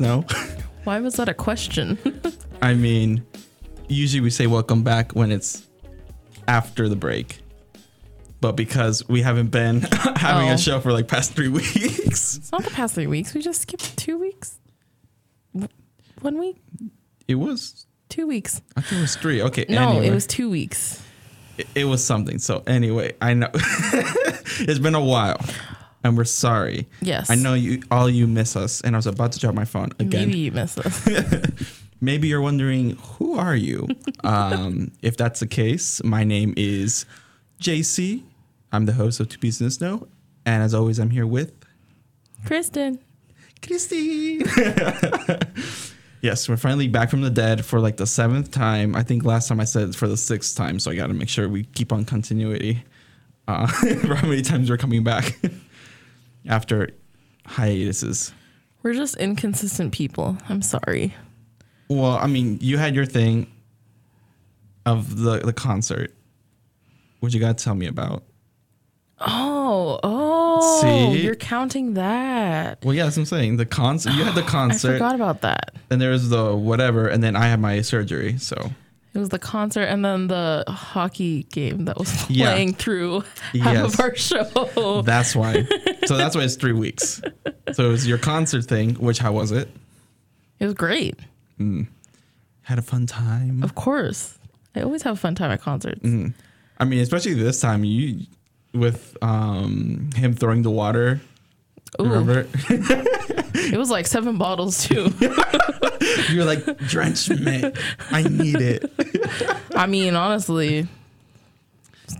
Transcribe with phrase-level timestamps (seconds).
[0.00, 0.24] know.
[0.84, 1.98] Why was that a question?
[2.62, 3.24] I mean,
[3.88, 5.66] usually we say welcome back when it's
[6.48, 7.40] after the break.
[8.40, 9.80] But because we haven't been
[10.16, 10.52] having Oh.
[10.54, 13.34] a show for like past three weeks, it's not the past three weeks.
[13.34, 14.58] We just skipped two weeks.
[15.54, 15.72] W-
[16.20, 16.56] One week?
[17.26, 18.62] it was, Two weeks.
[18.76, 19.42] I think it was three.
[19.42, 19.64] Okay.
[19.68, 21.02] No, anyway, it was two weeks.
[21.58, 22.38] it, it was something.
[22.38, 25.40] So anyway, I know it's been a while
[26.06, 26.86] and we're sorry.
[27.00, 27.30] Yes.
[27.30, 28.80] I know you, all you miss us.
[28.80, 30.28] And I was about to drop my phone again.
[30.28, 31.06] Maybe you miss us.
[32.00, 33.88] Maybe you're wondering, who are you?
[34.24, 37.06] um, if that's the case, my name is
[37.60, 38.22] JC.
[38.72, 40.06] I'm the host of Two the Snow.
[40.44, 41.52] And as always, I'm here with
[42.44, 43.00] Kristen.
[43.66, 44.42] Christy.
[46.20, 48.94] yes, we're finally back from the dead for like the seventh time.
[48.94, 51.28] I think last time I said for the sixth time, so I got to make
[51.28, 52.84] sure we keep on continuity.
[53.48, 55.38] Uh, for how many times we're coming back
[56.48, 56.90] after
[57.46, 58.32] hiatuses.
[58.82, 60.36] We're just inconsistent people.
[60.48, 61.14] I'm sorry.
[61.88, 63.50] Well, I mean, you had your thing
[64.84, 66.12] of the the concert.
[67.20, 68.22] What you got to tell me about?
[69.20, 70.80] Oh, oh.
[70.82, 71.22] See?
[71.22, 72.84] You're counting that.
[72.84, 73.56] Well, yeah, that's what I'm saying.
[73.56, 74.12] The concert.
[74.12, 74.90] You had the concert.
[74.96, 75.74] I forgot about that.
[75.90, 78.38] and there was the whatever, and then I had my surgery.
[78.38, 78.70] So
[79.16, 82.50] It was the concert and then the hockey game that was Yeah.
[82.52, 83.20] playing through
[83.54, 83.94] half Yes.
[83.94, 85.02] of our show.
[85.06, 85.66] that's why.
[86.04, 87.22] so that's why it's three weeks.
[87.72, 88.94] So it was your concert thing.
[88.96, 89.70] Which how was it?
[90.60, 91.18] It was great.
[91.58, 93.62] Had a fun time.
[93.62, 94.36] Of course.
[94.74, 96.02] I always have a fun time at concerts.
[96.02, 96.28] Mm-hmm.
[96.78, 98.26] I mean, especially this time, you
[98.74, 101.22] with um him throwing the water.
[102.00, 102.46] Ooh, Remember?
[102.68, 105.10] it was like seven bottles too.
[106.32, 107.72] You're like drench me.
[108.10, 108.90] I need it.
[109.76, 110.86] I mean, honestly,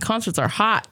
[0.01, 0.87] concerts are hot.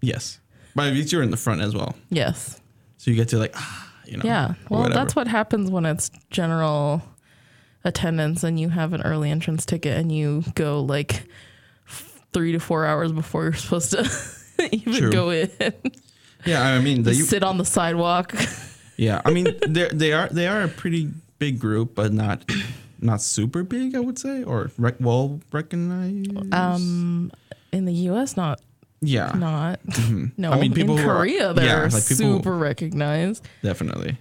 [0.00, 0.38] Yes,
[0.74, 2.60] but at least you're in the front as well, Yes.
[2.96, 4.22] so you get to like ah, you know.
[4.24, 4.54] Yeah.
[4.68, 4.94] Well, whatever.
[4.94, 7.02] that's what happens when it's general
[7.84, 11.24] attendance and you have an early entrance ticket and you go like
[11.88, 14.10] f- three to four hours before you're supposed to
[14.72, 15.12] even True.
[15.12, 15.50] go in.
[16.46, 18.34] Yeah, I mean, the, You sit on the sidewalk.
[18.96, 22.44] yeah, I mean, they they are they are a pretty big group, but not
[23.00, 26.52] not super big, I would say, or rec- well recognized.
[26.54, 27.30] Um,
[27.72, 28.60] in the U.S., not
[29.00, 29.80] yeah, not.
[30.36, 33.46] No, I mean, people in who are- Korea, they're yeah, like super recognized.
[33.62, 34.18] definitely.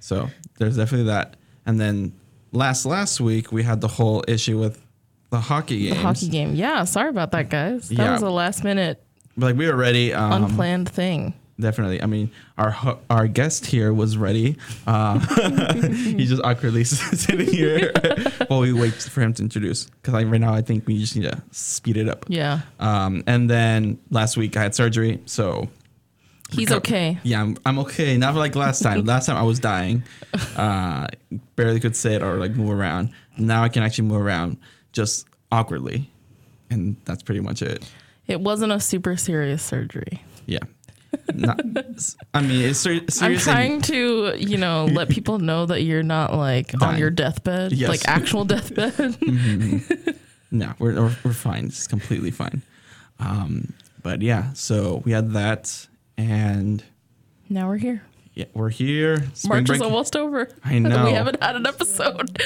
[0.00, 1.36] So there's definitely that,
[1.66, 2.12] and then
[2.52, 4.80] last last week we had the whole issue with
[5.30, 5.90] the hockey game.
[5.94, 6.54] The hockey game.
[6.54, 7.88] Yeah, sorry about that, guys.
[7.88, 8.12] That Yeah.
[8.12, 9.02] was a last minute
[9.36, 10.12] Like we were ready.
[10.14, 11.34] Um, unplanned thing.
[11.60, 12.02] Definitely.
[12.02, 14.56] I mean, our our guest here was ready.
[14.88, 15.20] Uh,
[15.92, 17.92] he's just awkwardly sitting here
[18.48, 19.84] while we wait for him to introduce.
[19.86, 22.26] Because like right now, I think we just need to speed it up.
[22.28, 25.68] Yeah, Um, and then last week I had surgery, so
[26.50, 27.18] he's Reco- okay.
[27.22, 28.16] yeah, I'm, I'm okay.
[28.16, 29.04] Not like last time.
[29.04, 30.02] last time I was dying,
[30.56, 31.06] uh,
[31.54, 33.10] barely could sit or like move around.
[33.38, 34.56] Now I can actually move around
[34.92, 36.10] just awkwardly,
[36.68, 37.88] and that's pretty much it.
[38.26, 40.20] It wasn't a super serious surgery.
[40.46, 40.58] Yeah.
[41.34, 41.60] Not,
[42.32, 46.34] I mean, it's ser- I'm trying to, you know, let people know that you're not
[46.34, 47.88] like on your deathbed, Yes.
[47.88, 49.16] like actual deathbed.
[50.50, 51.66] No, we're, we're we're fine.
[51.66, 52.62] It's completely fine.
[53.18, 53.72] Um,
[54.02, 55.86] but yeah, so we had that,
[56.16, 56.82] and
[57.48, 58.02] now we're here.
[58.34, 59.16] yeah, we're here.
[59.34, 60.48] Spring March break- is almost over.
[60.64, 61.04] I know.
[61.06, 62.40] we haven't had an episode.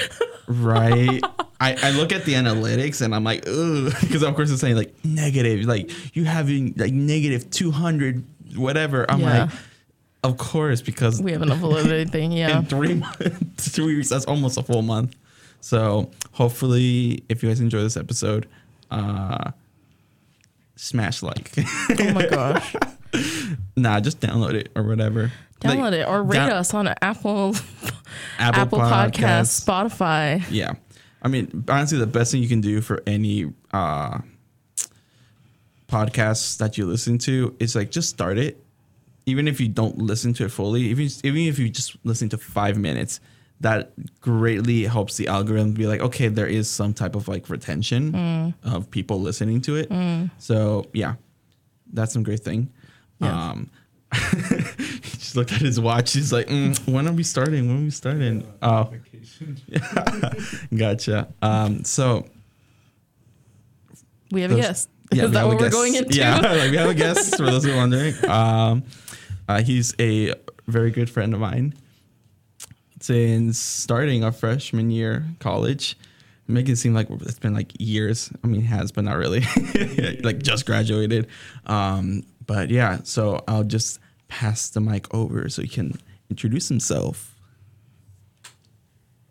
[0.46, 1.20] right?
[1.60, 4.76] I, I look at the analytics and I'm like, ugh, because of course it's saying
[4.76, 8.24] like negative, like you having like negative two hundred,
[8.56, 9.10] whatever.
[9.10, 9.44] I'm Yeah.
[9.44, 9.50] like,
[10.24, 12.32] of course, because we haven't uploaded anything.
[12.32, 12.58] Yeah.
[12.58, 15.14] in three months, three weeks, that's almost a full month.
[15.60, 18.46] So hopefully, if you guys enjoy this episode,
[18.90, 19.50] uh,
[20.76, 21.52] smash like.
[21.58, 22.74] oh my gosh.
[23.76, 25.32] nah, just download it or whatever.
[25.60, 27.54] Download Like, it or rate down- us on Apple
[28.38, 30.44] Apple, Apple Podcasts, Spotify.
[30.50, 30.74] Yeah.
[31.20, 34.18] I mean, honestly, the best thing you can do for any uh,
[35.88, 38.62] podcasts that you listen to is like just start it.
[39.26, 42.38] Even if you don't listen to it fully, even, even if you just listen to
[42.38, 43.20] five minutes,
[43.60, 48.54] that greatly helps the algorithm be like, okay, there is some type of like retention
[48.64, 50.30] of people listening to it.
[50.38, 51.14] So, yeah,
[51.92, 52.70] that's some great thing.
[53.20, 53.32] Yes.
[53.32, 53.70] Um,
[54.14, 56.12] he just looked at his watch.
[56.14, 57.66] He's like, mm, when are we starting?
[57.68, 58.46] When are we starting?
[58.62, 58.90] Oh,
[60.74, 61.28] gotcha.
[61.42, 62.24] Um, so
[64.30, 64.88] We have a Those- guest.
[65.12, 65.72] yeah, Is we that have a what we're guest.
[65.72, 66.14] going into?
[66.16, 68.14] Yeah, like we have a guest for those who are wondering.
[68.28, 68.82] Um,
[69.48, 70.34] uh, he's a
[70.66, 71.74] very good friend of mine
[73.00, 75.96] since starting our freshman year college.
[76.46, 78.30] Make it seem like it's been like years.
[78.42, 79.40] I mean, it has, but not really.
[80.22, 81.26] like just graduated.
[81.66, 85.98] Um, but yeah, so I'll just pass the mic over so he can
[86.30, 87.34] introduce himself.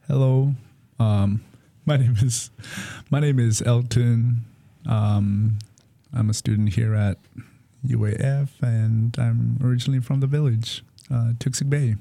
[0.08, 0.54] Hello.
[1.00, 1.44] Um,
[1.86, 2.50] my name is
[3.10, 4.46] my name is Elton.
[4.88, 5.60] Um,
[6.14, 7.18] I'm a student here at
[7.86, 11.96] UAF, and I'm originally from the village, uh, Toksook Bay.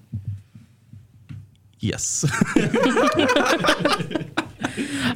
[1.80, 2.24] Yes.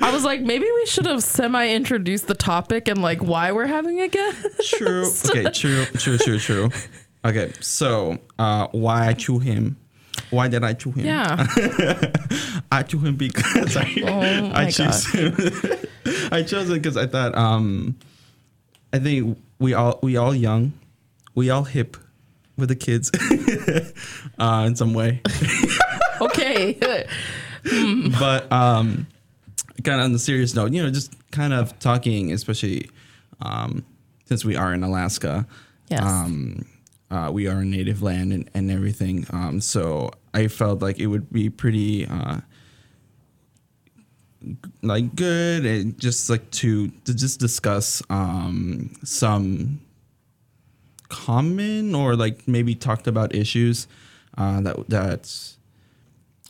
[0.03, 3.67] I was like, maybe we should have semi introduced the topic and like why we're
[3.67, 4.47] having a guest.
[4.69, 5.11] true.
[5.31, 5.51] Okay.
[5.51, 5.85] True.
[5.97, 6.19] True.
[6.19, 6.39] True.
[6.39, 6.71] True.
[7.25, 7.53] Okay.
[7.61, 9.77] So, uh, why I choose him?
[10.31, 11.07] Why did I choose him?
[11.07, 11.47] Yeah.
[12.73, 15.35] I chose him because I, Oh I choose him.
[16.31, 17.97] I chose it because I thought um,
[18.93, 20.73] I think we all we all young,
[21.35, 21.97] we all hip
[22.57, 23.11] with the kids
[24.39, 25.23] uh, in some way.
[26.23, 26.75] Okay.
[28.19, 29.07] but um,
[29.83, 32.91] kind of on the serious note, you know, just kind of talking, especially
[33.41, 33.87] um,
[34.27, 35.47] since we are in Alaska.
[35.89, 36.03] Yes.
[36.03, 36.67] Um,
[37.11, 39.27] uh, we are a native land and, and everything.
[39.31, 42.41] Um, so I felt like it would be pretty uh,
[44.83, 49.81] like good and just like to to just discuss um, some
[51.09, 53.87] common or like maybe talked about issues
[54.39, 55.59] uh, that that's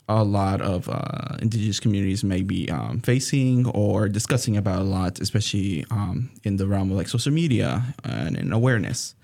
[0.08, 5.20] a lot of uh, indigenous communities may be um, facing or discussing about a lot,
[5.20, 9.14] especially um, in the realm of like social media and in awareness.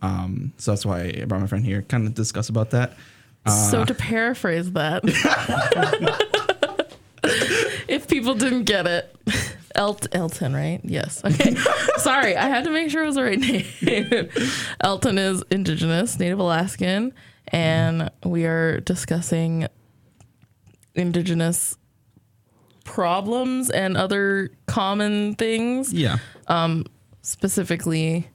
[0.00, 2.94] Um, so that's why I brought my friend here, kind of discuss about that.
[3.46, 5.04] so to paraphrase that,
[7.88, 9.14] if people didn't get it,
[9.74, 10.80] Elt- Elton, right?
[10.84, 11.24] Yes.
[11.24, 11.54] Okay.
[11.98, 14.28] Sorry, I had to make sure it was the right name.
[14.80, 17.12] Elton is Indigenous, Native Alaskan,
[17.48, 19.66] and we are discussing
[20.94, 21.76] Indigenous
[22.84, 26.18] problems and other common things Yeah,
[26.48, 26.84] Um,
[27.22, 28.28] specifically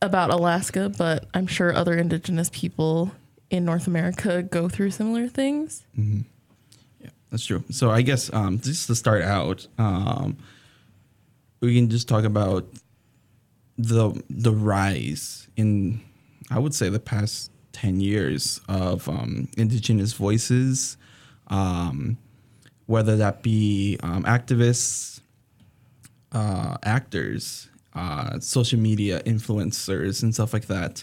[0.00, 3.12] about Alaska, but I'm sure other indigenous people
[3.50, 5.84] in North America go through similar things.
[5.94, 6.22] yeah,
[7.32, 7.64] that's true.
[7.70, 10.36] So I guess um, just to start out, um,
[11.60, 12.66] we can just talk about
[13.78, 16.02] the the rise in,
[16.50, 20.98] I would say, the past ten years of um, indigenous voices,
[21.46, 22.18] um,
[22.84, 25.22] whether that be um, activists,
[26.32, 31.02] uh, actors, uh, social media influencers, and stuff like that,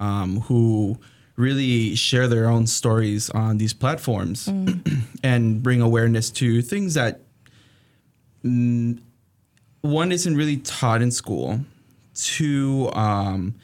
[0.00, 0.98] um, who
[1.36, 4.48] really share their own stories on these platforms
[5.22, 7.20] and bring awareness to things that
[8.44, 8.98] mm,
[9.82, 11.60] one isn't really taught in school.
[12.14, 13.54] Two um,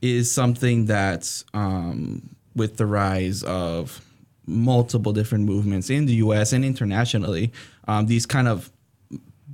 [0.00, 4.04] is something that um, with the rise of
[4.46, 6.52] multiple different movements in the U.S.
[6.52, 7.52] and internationally,
[7.86, 8.70] um, these kind of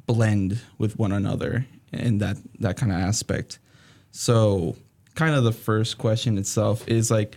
[0.06, 3.58] blend with one another in that that kind of aspect.
[4.10, 4.76] So,
[5.14, 7.37] kind of the first question itself is like,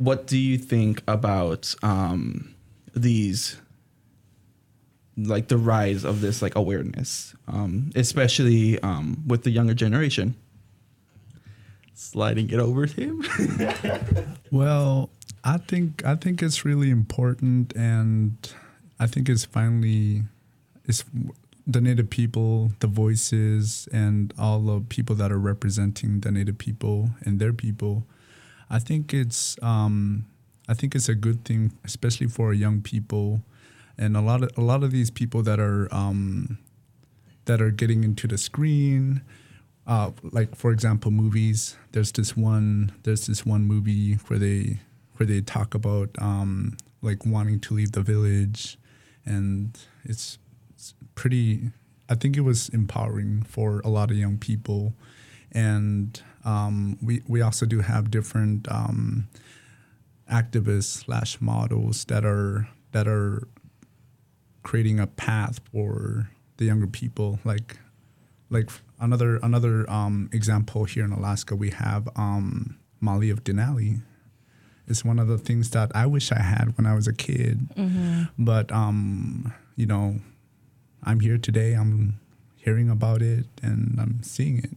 [0.00, 2.54] what do you think about um,
[2.94, 3.60] these?
[5.16, 10.34] like the rise of this like awareness um especially um with the younger generation
[11.92, 13.20] sliding it over to him
[14.50, 15.10] Well,
[15.44, 18.36] I think I think it's really important, and
[18.98, 20.22] I think it's finally
[20.86, 21.04] it's
[21.66, 27.10] the Native people, the voices, and all the people that are representing the Native people
[27.24, 28.06] and their people.
[28.70, 30.26] I think it's um,
[30.68, 33.42] I think it's a good thing, especially for young people,
[33.98, 36.58] and a lot of a lot of these people that are um,
[37.46, 39.22] that are getting into the screen
[39.86, 41.76] uh, like for example movies.
[41.92, 44.78] There's this one there's this one movie where they
[45.16, 48.78] where they talk about um, like wanting to leave the village.
[49.26, 50.38] And it's,
[50.70, 51.70] it's pretty
[52.08, 54.94] i think it was empowering for a lot of young people.
[55.52, 59.28] And um, we, we also do have different um,
[60.30, 63.46] activists slash models that are that are
[64.62, 67.78] creating a path for the younger people like
[68.50, 68.68] like
[68.98, 74.02] another another um, example here in Alaska, we have um, Molly of Denali.
[74.88, 77.68] It's one of the things that I wish I had when I was a kid,
[78.36, 80.16] but um, you know,
[81.04, 81.74] I'm here today.
[81.74, 82.18] I'm
[82.56, 84.70] hearing about it and I'm seeing it.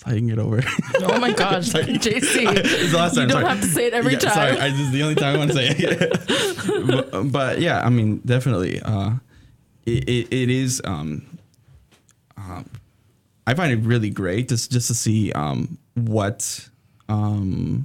[0.00, 0.60] Sliding it over
[1.02, 2.56] Oh my gosh, JC.
[2.56, 3.44] it's the last You don't sorry.
[3.46, 4.34] have to say it every Yeah, time.
[4.34, 7.84] sorry I, this is the only time i want to say it but, but yeah
[7.84, 9.12] i mean definitely uh
[9.86, 11.26] it, it, it is um
[12.38, 12.62] uh,
[13.46, 16.68] i find it really great just just to see um what
[17.08, 17.84] um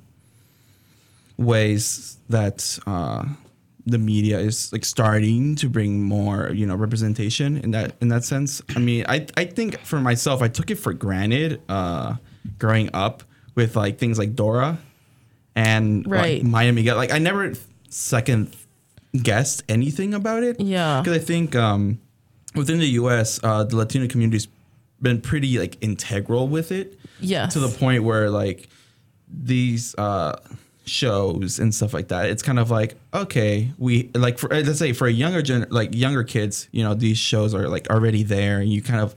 [1.38, 3.26] ways that uh
[3.86, 8.24] the media is like starting to bring more you know representation in that in that
[8.24, 12.16] sense i mean i i think for myself i took it for granted uh
[12.58, 13.22] growing up
[13.54, 14.78] with like things like dora
[15.56, 16.42] and Right.
[16.42, 17.54] like Miami like I never
[17.90, 18.56] second
[19.24, 20.60] guessed anything about it.
[20.60, 21.00] Yeah.
[21.02, 22.00] because I think um,
[22.56, 24.50] within the U.S., uh, the Latino community's
[25.02, 28.68] been pretty like integral with it yeah to the point where like
[29.32, 30.36] these uh
[30.86, 32.30] shows and stuff like that.
[32.30, 35.94] It's kind of like okay we like for let's say for a younger gen like
[35.96, 39.16] younger kids you know these shows are like already there and you kind of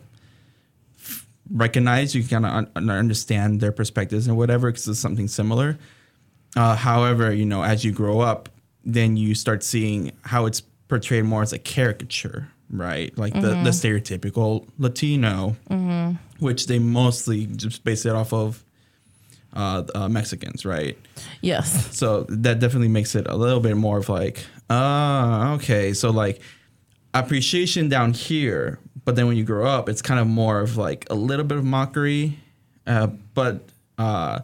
[1.51, 5.79] recognize you kind of un- understand their perspectives and whatever because it's something similar.
[6.57, 8.49] Uh, however you know as you grow up
[8.85, 13.17] then you start seeing how it's portrayed more as a caricature right?
[13.17, 15.57] Like the, the stereotypical latino
[16.39, 18.63] which they mostly just base it off of
[19.55, 20.97] uh, uh, Mexicans, right?
[21.41, 21.97] yes.
[21.97, 26.41] So that definitely makes it a little bit more of like, ah, okay, so like
[27.15, 31.07] appreciation down here, but then when you grow up, it's kind of more of like
[31.11, 32.39] a little bit of mockery,
[32.87, 34.41] uh, but uh,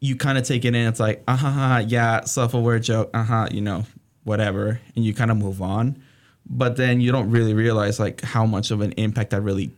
[0.00, 0.86] you kind of take it in.
[0.88, 3.84] It's like, ah, uh huh, yeah, self-aware joke, uh huh, you know,
[4.24, 6.02] whatever, and you kind of move on.
[6.44, 9.72] But then you don't really realize like how much of an impact that really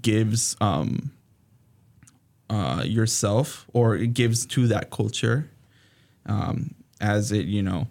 [0.00, 1.10] gives um,
[2.52, 5.48] uh, yourself or it gives to that culture
[6.26, 7.88] um, as it you know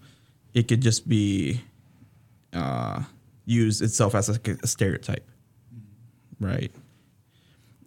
[0.54, 1.62] it could just be
[2.54, 3.02] uh,
[3.46, 5.28] used itself as a, a stereotype.
[6.40, 6.72] Right.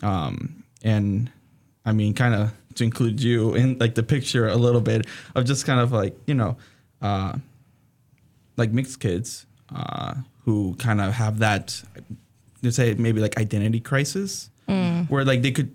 [0.03, 1.31] Um, and
[1.87, 5.45] i mean kind of to include you in like the picture a little bit of
[5.45, 6.57] just kind of like you know
[7.03, 7.33] uh,
[8.57, 10.15] like mixed kids uh,
[10.45, 11.83] who kind of have that
[12.63, 14.51] let's say maybe like identity crisis
[15.09, 15.75] where like they could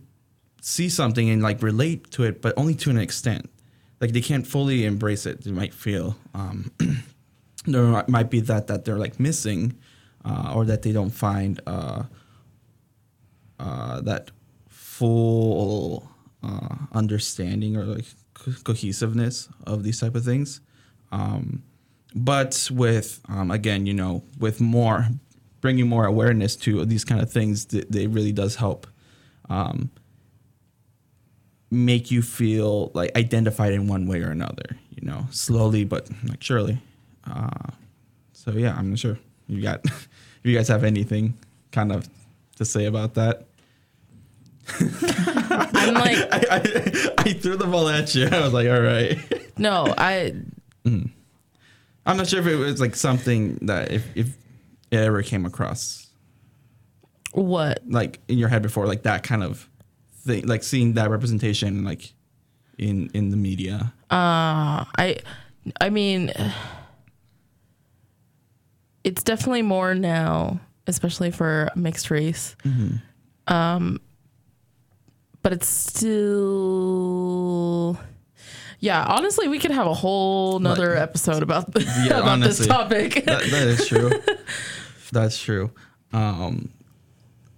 [0.62, 3.50] see something and like relate to it but only to an extent.
[4.02, 5.44] Like they can't fully embrace it.
[5.44, 6.72] They might feel um,
[7.66, 9.78] there might be that that they're like missing
[10.24, 12.04] uh, or that they don't find uh,
[13.60, 14.32] uh, that
[14.68, 16.10] full
[16.44, 20.62] uh, understanding or like co- cohesiveness of these type of things.
[21.12, 21.64] Um,
[22.16, 25.08] but with um, again you know with more
[25.62, 28.88] bringing more awareness to these kind of things th- it really does help.
[29.50, 29.92] Um,
[31.72, 36.42] make you feel like identified in one way or another you know slowly but like
[36.42, 36.78] surely.
[37.30, 37.72] Uh,
[38.34, 39.20] so yeah i'm not sure.
[39.48, 40.08] You got if
[40.44, 41.38] you guys have anything
[41.72, 42.08] kind of
[42.58, 43.46] to say about that.
[44.80, 48.28] I'm like, I, I, I threw the ball at you.
[48.28, 49.18] I was like all right.
[49.58, 50.34] No, I
[52.10, 54.28] i'm not sure if it was like something that if, if
[54.92, 56.08] it ever came across.
[57.34, 57.84] What?
[57.88, 59.69] like in your head before like that kind of
[60.30, 62.14] thing like seeing that representation like
[62.78, 65.18] in in the media Uh, I,
[65.82, 66.32] I mean,
[69.04, 72.56] it's definitely more now, especially for mixed race.
[73.48, 74.00] Um,
[75.42, 75.68] but it's
[76.70, 77.98] still,
[78.80, 79.04] yeah.
[79.08, 82.66] Honestly, we could have a whole nother Like- episode about the, Yeah, about honestly.
[82.66, 83.26] this topic.
[83.26, 84.12] that, that is true.
[85.12, 85.72] That's true.
[86.14, 86.70] Um,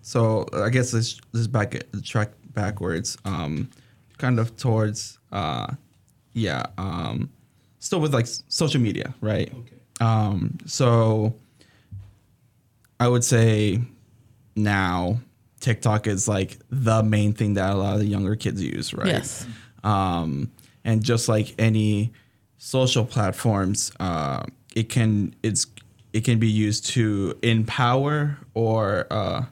[0.02, 3.18] so I guess let's let's back track backwards.
[3.26, 3.70] Um,
[4.18, 5.68] kind of towards uh,
[6.34, 6.64] yeah.
[6.78, 7.30] Um,
[7.80, 9.52] still with like social media, right?
[9.54, 9.76] Okay.
[10.00, 11.36] Um, so
[13.00, 13.82] I would say
[14.56, 15.20] now
[15.60, 19.08] TikTok is like the main thing that a lot of the younger kids use, right?
[19.08, 19.46] Yes.
[19.84, 20.52] Um,
[20.84, 22.12] and just like any
[22.58, 24.44] social platforms, uh,
[24.76, 25.68] it can it's
[26.14, 29.46] it can be used to empower or uh,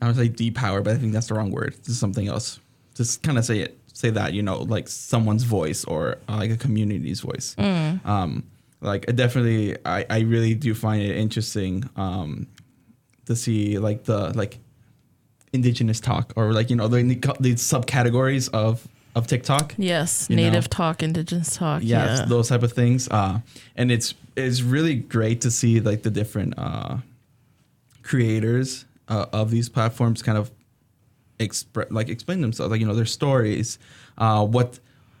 [0.00, 1.74] I would say depower, but I think that's the wrong word.
[1.78, 2.58] This is something else.
[2.94, 6.50] Just kind of say it, say that you know, like someone's voice or uh, like
[6.50, 7.54] a community's voice.
[7.58, 8.44] Um,
[8.80, 12.46] like I definitely, I, I really do find it interesting um,
[13.26, 14.58] to see like the like
[15.52, 17.02] indigenous talk or like you know the
[17.40, 19.74] the subcategories of of TikTok.
[19.76, 20.44] Yes, You know?
[20.44, 21.82] native talk, indigenous talk.
[21.84, 23.08] yeah, Yeah, those type of things.
[23.08, 23.40] Uh,
[23.76, 26.98] and it's it's really great to see like the different uh,
[28.02, 30.50] creators uh, of these platforms kind of
[31.38, 33.78] express like explain themselves, like you know their stories,
[34.18, 34.78] uh, what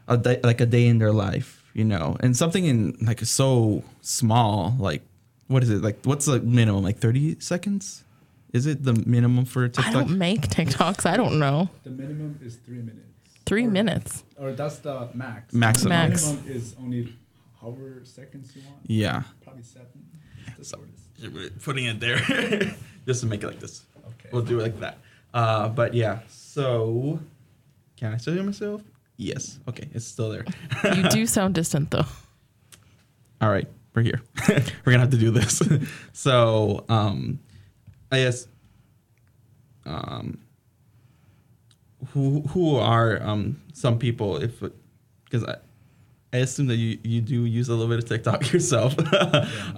[0.08, 3.82] a day, like a day in their life, you know, and something in like so
[4.00, 5.02] small, like
[5.48, 5.98] what is it like?
[6.04, 6.82] What's the minimum?
[6.84, 8.04] Like thirty seconds?
[8.52, 9.86] Is it the minimum for TikTok?
[9.86, 11.06] I don't make TikToks.
[11.06, 11.68] I don't know.
[11.84, 13.06] The minimum is three minutes.
[13.46, 14.24] Three Or- minutes.
[14.36, 15.52] Or that's the max.
[15.54, 15.90] Maximum.
[15.90, 16.22] Max.
[16.28, 17.14] The Minimum is only
[17.60, 18.78] however seconds you want.
[18.86, 19.88] Yeah, Probably seven.
[20.60, 21.64] The shortest.
[21.64, 22.18] putting it there
[23.06, 23.84] just to make it like this.
[23.96, 24.28] Okay.
[24.32, 24.98] We'll do it like that.
[25.32, 27.18] Uh, but yeah, so
[27.96, 28.82] can I still hear myself?
[29.16, 29.58] Yes.
[29.68, 30.44] Okay, it's still there.
[30.96, 32.06] You do sound distant though.
[33.40, 34.20] All right, we're here.
[34.48, 35.62] we're gonna have to do this.
[36.12, 37.38] so, um,
[38.12, 38.46] I guess,
[39.86, 40.38] um,
[42.12, 44.62] who who are um some people if
[45.24, 45.56] because I,
[46.32, 48.94] I assume that you you do use a little bit of TikTok yourself.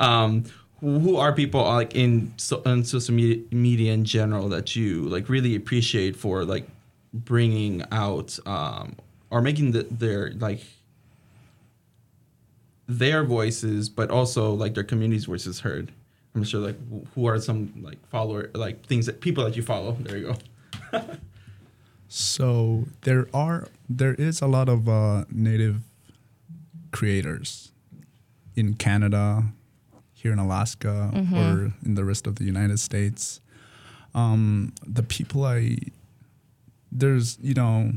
[0.01, 0.45] um,
[0.83, 5.29] who are people like in so, on social media, media in general that you like
[5.29, 6.67] really appreciate for like
[7.15, 8.97] bringing out um,
[9.31, 10.61] or making the, their like
[12.89, 15.93] their voices, but also like their community's voices heard.
[16.35, 16.77] I'm sure like
[17.15, 19.97] who are some like follower like things that people that you follow.
[20.01, 20.37] There you
[20.93, 21.01] go.
[22.15, 25.81] So there are there is a lot of uh, native
[26.91, 27.73] creators
[28.55, 29.45] in Canada,
[30.23, 33.41] here in Alaska, or in the rest of the United States.
[34.15, 35.77] Um, the people I
[36.93, 37.93] there's you know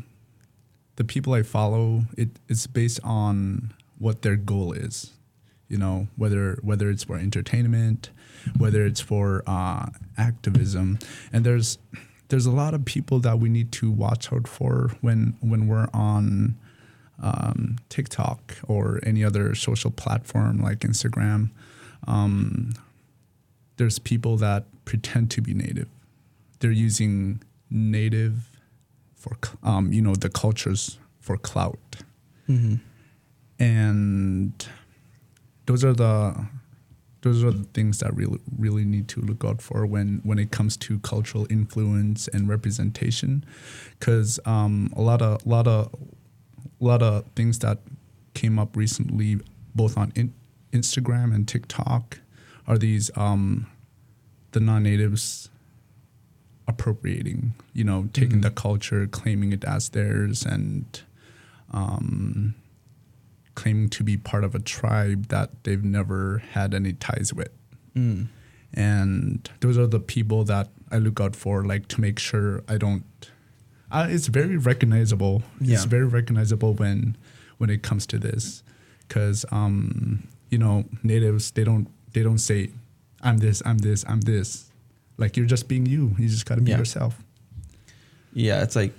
[0.95, 5.11] the people I follow it it's based on what their goal is.
[5.67, 8.09] You know whether whether it's for entertainment,
[8.57, 10.99] whether it's for uh, activism,
[11.33, 11.77] and there's
[12.29, 15.89] there's a lot of people that we need to watch out for when when we're
[15.93, 16.55] on
[17.21, 21.49] um, TikTok or any other social platform like Instagram.
[22.07, 22.73] Um,
[23.77, 25.87] there's people that pretend to be native.
[26.59, 28.59] They're using native
[29.15, 31.79] for um, you know the cultures for clout,
[33.59, 34.53] and
[35.65, 36.47] those are the
[37.21, 40.51] those are the things that really really need to look out for when when it
[40.51, 43.43] comes to cultural influence and representation,
[43.99, 45.93] because um, a lot of a lot of
[46.79, 47.79] a lot of things that
[48.35, 49.39] came up recently,
[49.73, 50.33] both on in,
[50.75, 52.19] Instagram and TikTok,
[52.67, 53.67] are these um,
[54.51, 55.49] the non-natives
[56.67, 61.01] appropriating, you know, taking the culture, claiming it as theirs, and
[61.71, 62.55] um,
[63.53, 67.51] claiming to be part of a tribe that they've never had any ties with.
[67.95, 68.27] Mm.
[68.73, 72.77] And those are the people that I look out for, like to make sure I
[72.77, 73.05] don't.
[73.91, 75.43] Uh, it's very recognizable.
[75.61, 75.75] Yeah.
[75.75, 77.15] It's very recognizable when
[77.57, 78.63] when it comes to this,
[79.07, 82.69] because um, you know natives they don't they don't say
[83.27, 84.71] I'm this I'm this I'm this.
[85.17, 86.15] Like you're just being you.
[86.19, 86.79] You just got to be Yeah.
[86.79, 87.13] yourself.
[88.33, 88.93] Yeah, it's like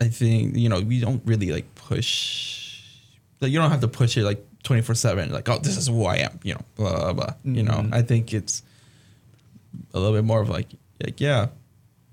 [0.00, 2.80] I think you know we don't really like push.
[3.40, 5.30] Like you don't have to push it like twenty four seven.
[5.32, 6.40] Like oh, this is who I am.
[6.42, 7.12] You know, blah blah.
[7.12, 7.34] blah.
[7.44, 7.94] You know, Mhm.
[7.94, 8.62] I think it's
[9.94, 10.68] a little bit more of like
[11.04, 11.48] like yeah,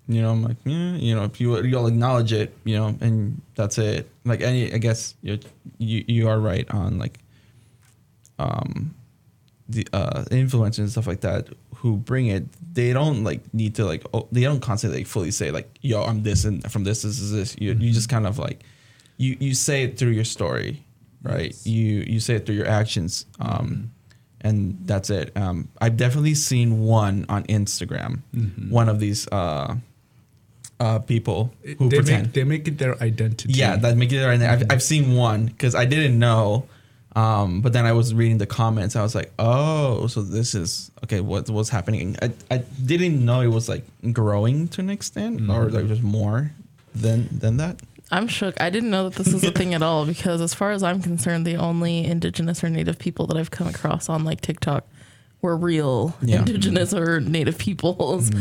[0.08, 3.42] you know, I'm like yeah, you know, if you you'll acknowledge it, you know, and
[3.56, 4.10] that's it.
[4.26, 5.40] Like any, I guess you
[5.78, 7.20] you you are right on like
[8.40, 8.94] um
[9.68, 13.86] the uh influencers and stuff like that who bring it they don't like need to
[13.86, 17.04] like oh, they don't constantly like, fully say like yo i'm this and from this
[17.04, 18.64] this is this you, you just kind of like
[19.18, 20.84] you you say it through your story
[21.22, 21.68] right Yes.
[21.68, 23.92] you you say it through your actions um
[24.42, 28.70] and that's it um i've definitely seen one on instagram Mhm.
[28.72, 29.76] one of these uh
[30.80, 33.52] uh people who they pretend make they make it their identity.
[33.54, 34.42] yeah, that make it right.
[34.42, 36.66] I've, I've seen one because I didn't know,
[37.16, 38.96] um, but then I was reading the comments.
[38.96, 41.22] I was like, oh, so this is okay.
[41.22, 42.16] What what's happening?
[42.22, 46.52] I, I didn't know it was like growing to an extent, or like there's more
[46.94, 47.82] than than that.
[48.12, 48.60] I'm shook.
[48.60, 51.02] I didn't know that this was a thing at all because, as far as I'm
[51.02, 54.86] concerned, the only indigenous or native people that I've come across on like TikTok
[55.42, 56.40] were real Yeah.
[56.40, 58.32] indigenous or native peoples.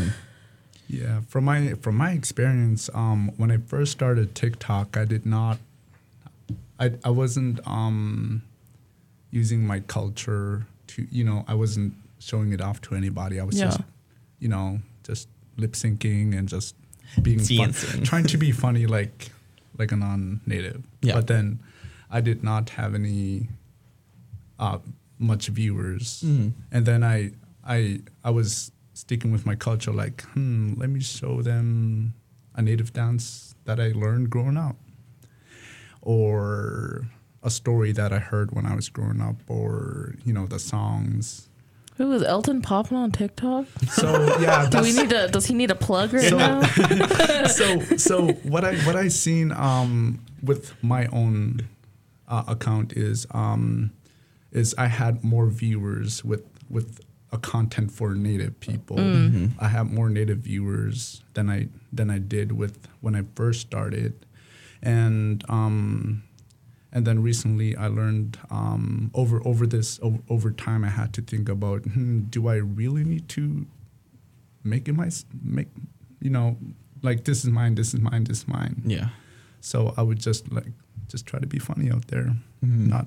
[0.89, 5.59] Yeah, from my from my experience, um, when I first started TikTok, I did not,
[6.81, 8.43] I I wasn't um,
[9.31, 13.39] using my culture to you know I wasn't showing it off to anybody.
[13.41, 13.81] I was just,
[14.41, 16.75] you know, just lip syncing and just
[17.23, 19.31] being fun, trying to be funny like
[19.79, 20.83] like a non-native.
[21.03, 21.15] Yeah.
[21.15, 21.61] But then,
[22.11, 23.49] I did not have any
[24.59, 24.79] uh,
[25.19, 26.53] much viewers, Mhm.
[26.73, 27.33] and then I
[27.65, 29.93] I I was sticking with my culture.
[29.93, 32.15] Like, hmm, let me show them
[32.55, 34.77] a native dance that I learned growing up,
[36.03, 37.07] or
[37.49, 41.49] a story that I heard when I was growing up, or you know the songs.
[41.97, 43.67] Who is Elton popping on TikTok?
[43.91, 44.07] So
[44.39, 45.29] yeah, Do we need to?
[45.29, 46.63] Does he need a plug right So- now?
[47.61, 48.15] so so
[48.55, 51.67] what I what I seen um, with my own
[52.29, 53.91] uh, account is um,
[54.53, 57.01] is I had more viewers with with
[57.33, 58.99] a content for native people.
[59.59, 64.13] I have more native viewers than I than I did with when I first started,
[64.83, 66.23] and um,
[66.93, 71.23] and then recently I learned um, over over this over, over time I had to
[71.23, 73.67] think about hmm, do I really need to
[74.65, 75.11] make it my
[75.43, 75.69] make
[76.21, 76.57] you know
[77.03, 79.09] like this is mine this is mine this is mine Yeah,
[79.61, 80.67] so i would just like
[81.09, 82.89] just try to be funny out there Mhm.
[82.89, 83.07] not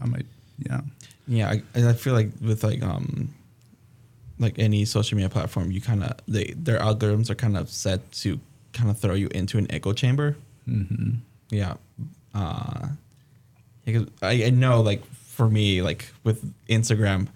[0.00, 0.26] i might
[0.58, 0.82] yeah
[1.26, 1.48] yeah.
[1.48, 3.32] I, I feel like with like um,
[4.38, 8.10] like any social media platform, you kind of they their algorithms are kind of set
[8.22, 8.40] to
[8.72, 10.36] kind of throw you into an echo chamber.
[10.66, 11.10] hmm
[11.50, 11.74] Yeah.
[12.34, 12.88] uh,
[13.92, 17.28] because I, I know like for me like with Instagram,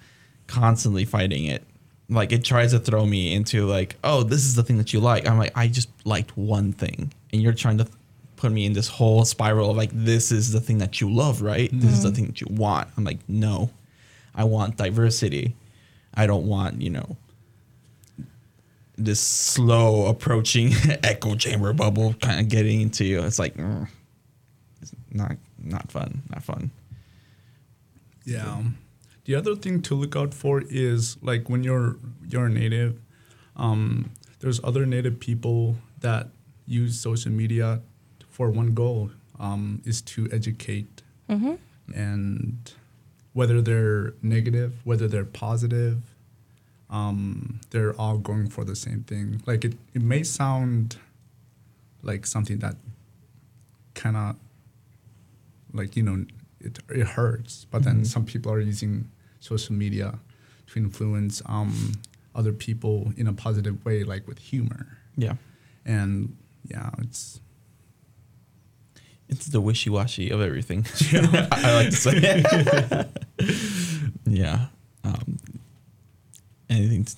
[0.46, 1.64] constantly fighting it.
[2.08, 5.00] Like it tries to throw me into like, oh, this is the thing that you
[5.00, 5.26] like.
[5.26, 7.88] I'm like, I just liked one thing, and you're trying to
[8.36, 11.40] put me in this whole spiral of like, this is the thing that you love,
[11.40, 11.70] right?
[11.72, 12.88] This is the thing that you want.
[12.96, 13.70] I'm like, no,
[14.34, 15.56] I want diversity.
[16.12, 17.16] I don't want you know
[18.96, 23.22] this slow approaching echo chamber bubble kind of getting into you.
[23.22, 23.88] It's like mm,
[24.80, 26.70] it's not not fun, not fun.
[28.24, 28.62] Yeah.
[29.24, 31.96] The other thing to look out for is like when you're
[32.28, 33.00] you're a native,
[33.56, 36.28] um, there's other native people that
[36.66, 37.80] use social media
[38.28, 41.02] for one goal um, is to educate,
[41.94, 42.72] and
[43.32, 46.02] whether they're negative, whether they're positive,
[46.90, 49.42] um, they're all going for the same thing.
[49.46, 50.98] Like it, it may sound
[52.02, 52.76] like something that
[53.94, 54.36] kind of
[55.74, 56.24] like you know
[56.60, 59.10] it, it hurts but then some people are using
[59.40, 60.18] social media
[60.66, 61.92] to influence um,
[62.34, 65.34] other people in a positive way like with humor Yeah,
[65.84, 66.34] and
[66.66, 67.40] yeah it's
[69.28, 70.86] it's the wishy washy of everything.
[71.12, 73.06] I, I like to say.
[74.26, 74.66] yeah.
[75.02, 75.38] Um,
[76.68, 77.14] anything t-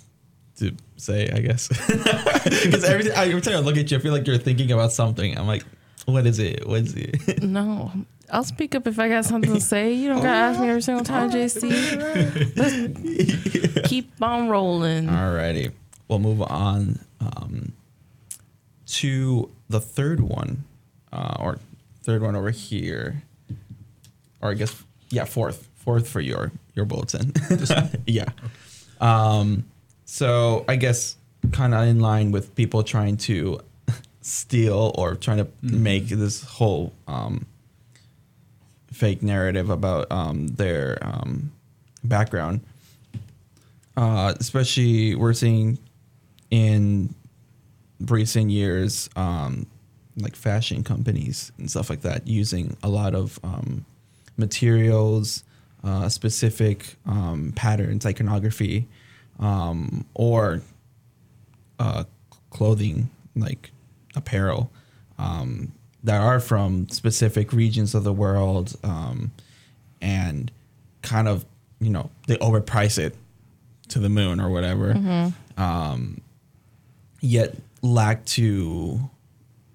[0.58, 1.28] to say?
[1.30, 4.70] I guess because every every time I look at you, I feel like you're thinking
[4.70, 5.36] about something.
[5.36, 5.64] I'm like,
[6.12, 6.66] what is it?
[6.66, 7.42] What is it?
[7.42, 7.92] No,
[8.30, 9.92] I'll speak up if I got something to say.
[9.92, 12.56] You don't gotta ask me every single time, JC.
[12.56, 15.06] Let's keep on rolling.
[15.06, 15.72] Alrighty,
[16.08, 17.72] we'll move on um,
[18.86, 20.64] to the third one,
[21.12, 21.58] uh, or
[22.02, 23.22] third one over here,
[24.40, 27.32] or I guess yeah, fourth, fourth for your your bulletin.
[28.06, 28.26] yeah.
[29.00, 29.64] Um,
[30.04, 31.16] so I guess
[31.52, 33.60] kind of in line with people trying to
[34.26, 37.46] steal or trying to make this whole um,
[38.92, 41.52] fake narrative about um, their um,
[42.02, 42.60] background.
[43.96, 45.78] Uh, especially we're seeing
[46.50, 47.14] in
[48.00, 49.64] recent years, um,
[50.16, 53.86] like fashion companies and stuff like that, using a lot of um,
[54.36, 55.44] materials,
[55.84, 58.88] uh, specific um, patterns, iconography,
[59.38, 60.62] um, or
[61.78, 62.02] uh,
[62.50, 63.70] clothing, like
[64.16, 64.70] apparel,
[65.18, 69.30] um, that are from specific regions of the world, um,
[70.00, 70.50] and
[71.02, 71.44] kind of
[71.80, 73.14] you know they overprice it
[73.88, 74.92] to the moon or whatever.
[75.56, 76.20] Um,
[77.20, 79.00] yet lack to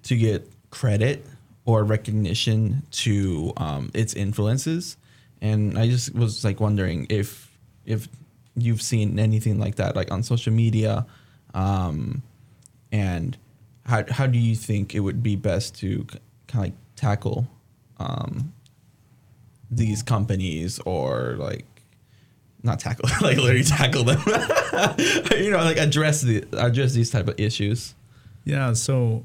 [0.04, 1.24] to get credit
[1.64, 4.96] or recognition to um, its influences.
[5.40, 7.50] And I just was like wondering if
[7.84, 8.08] if
[8.56, 11.06] you've seen anything like that, like on social media,
[11.54, 12.22] um,
[12.90, 13.36] and
[13.86, 16.04] how how do you think it would be best to
[16.46, 17.48] kind of like tackle
[17.98, 18.52] um,
[19.70, 21.66] these companies or like
[22.62, 24.20] not tackle like literally tackle them?
[25.32, 27.94] You know like address the address these type of issues.
[28.44, 29.24] Yeah so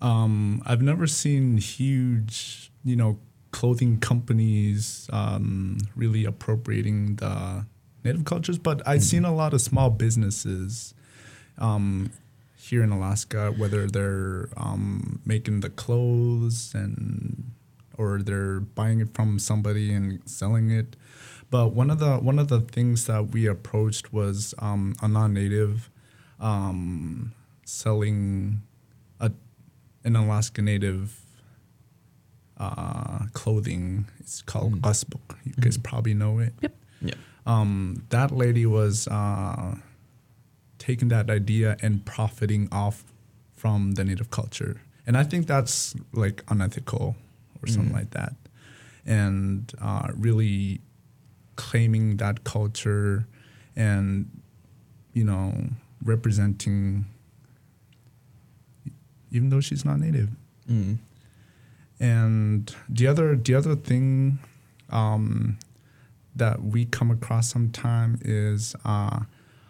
[0.00, 3.18] um, i've never seen huge you know
[3.50, 7.64] clothing companies um, really appropriating the
[8.04, 10.94] native cultures but i've seen a lot of small businesses
[11.58, 12.10] um,
[12.68, 17.52] here in alaska whether they're um, making the clothes and
[17.96, 20.96] or they're buying it from somebody and selling it
[21.50, 25.90] but one of the one of the things that we approached was um, a non-native
[26.40, 27.32] um,
[27.64, 28.62] selling
[29.20, 29.30] a
[30.04, 31.18] an Alaska Native
[32.58, 34.06] uh, clothing.
[34.20, 35.36] It's called kuspuk.
[35.44, 36.52] You guys probably know it.
[36.60, 36.76] Yep.
[37.02, 37.14] yeah
[37.46, 39.76] Um, that lady was uh,
[40.88, 43.04] taking that idea and profiting off
[43.54, 47.14] from the native culture, and I think that's like unethical
[47.62, 48.32] or something like that,
[49.04, 50.80] and uh, really
[51.56, 53.26] claiming that culture
[53.76, 54.30] and
[55.12, 55.52] you know
[56.02, 57.04] representing
[59.30, 60.30] even though she's not native.
[60.70, 60.98] Mm.
[62.00, 64.38] and the other the other thing
[64.90, 65.58] um,
[66.36, 69.20] that we come across sometime is uh,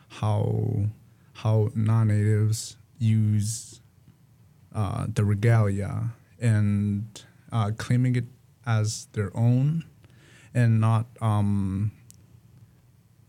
[0.09, 0.89] how
[1.43, 3.81] how non-natives use
[4.75, 8.25] uh, the regalia and uh, claiming it
[8.67, 9.85] as their own
[10.53, 11.93] and not um,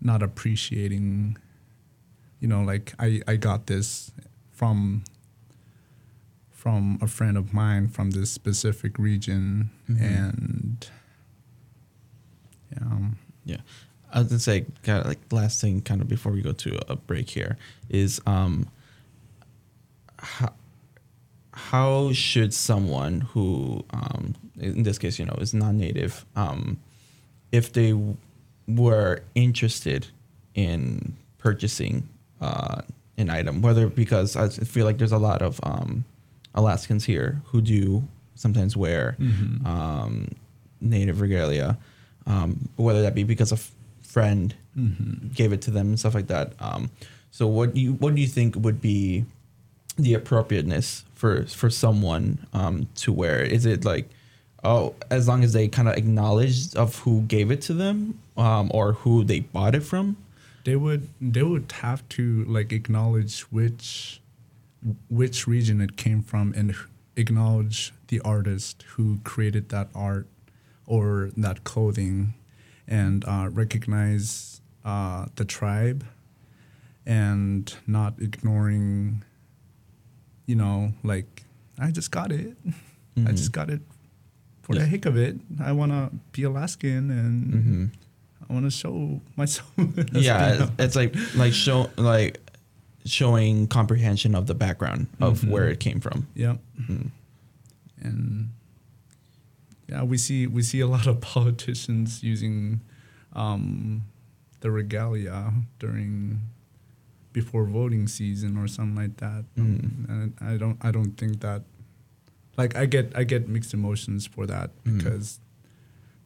[0.01, 1.37] not appreciating
[2.39, 4.11] you know like I, I got this
[4.51, 5.03] from
[6.51, 10.89] from a friend of mine from this specific region and
[12.71, 12.87] yeah.
[12.87, 13.57] Um, yeah
[14.13, 16.77] i was gonna say kind of like last thing kind of before we go to
[16.91, 17.57] a break here
[17.89, 18.67] is um
[20.17, 20.53] how,
[21.53, 26.77] how should someone who, um, in this case, you know, is non-native, um,
[27.51, 27.97] if they
[28.67, 30.07] were interested
[30.55, 32.07] in purchasing
[32.41, 32.81] uh,
[33.17, 36.03] an item, whether because I feel like there's a lot of um,
[36.53, 38.03] Alaskans here who do
[38.35, 39.65] sometimes wear Mhm.
[39.65, 40.27] um,
[40.81, 41.77] native regalia,
[42.25, 43.71] um, whether that be because a f-
[44.09, 45.33] friend Mhm.
[45.35, 46.53] gave it to them and stuff like that.
[46.59, 46.89] Um,
[47.31, 49.25] so what do you what do you think would be
[49.97, 53.41] the appropriateness for for someone um, to wear?
[53.57, 54.09] Is it like
[54.63, 58.69] oh, as long as they kind of acknowledge of who gave it to them um,
[58.73, 60.15] or who they bought it from?
[60.65, 64.19] they would they would have to like acknowledge which
[65.09, 66.75] which region it came from and
[67.15, 70.27] acknowledge the artist who created that art
[70.85, 72.33] or that clothing
[72.89, 76.03] and uh, recognize uh, the tribe
[77.05, 79.23] and not ignoring
[80.45, 81.43] you know like
[81.79, 83.35] i just got it i Mhm.
[83.37, 83.81] just got it
[84.63, 84.81] for Yeah.
[84.81, 87.85] the heck of it i want to be alaskan and hmm
[88.49, 89.69] I want to show myself.
[90.11, 92.39] yeah, it's, it's like like show like
[93.05, 95.49] showing comprehension of the background of Mhm.
[95.51, 96.25] where it came from.
[96.33, 97.11] yeah, Mhm.
[98.01, 98.49] and
[99.89, 102.81] yeah, we see we see a lot of politicians using
[103.33, 104.03] um,
[104.61, 106.41] the regalia during
[107.33, 109.45] before voting season or something like that.
[109.57, 110.09] Mhm.
[110.09, 111.63] And I don't I don't think that
[112.57, 114.97] like I get I get mixed emotions for that Mhm.
[114.97, 115.39] because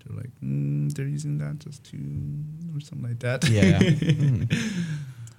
[0.04, 1.98] they're like mm, they're using that just to
[2.76, 3.48] or something like that.
[3.48, 3.80] Yeah,
[4.24, 4.48] Mhm.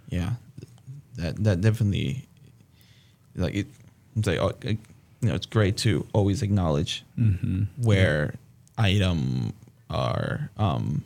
[0.09, 0.35] yeah,
[1.17, 2.25] that that definitely
[3.37, 3.67] like it.
[4.17, 4.53] It's like oh,
[5.25, 7.63] you know, it's great to always acknowledge mm-hmm.
[7.83, 8.35] where
[8.77, 9.55] item
[9.89, 10.51] are.
[10.59, 11.03] Um,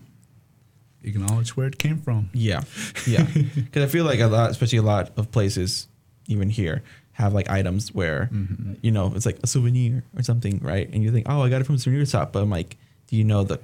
[1.05, 2.31] acknowledge where it came from.
[2.35, 2.63] yeah,
[3.07, 5.87] yeah, because I feel like a lot, especially a lot of places,
[6.27, 8.77] even here, have like items where Mhm.
[8.83, 10.89] you know it's like a souvenir or something, right?
[10.93, 12.77] And you think, oh, I got it from a souvenir shop, but I'm like,
[13.07, 13.61] do you know the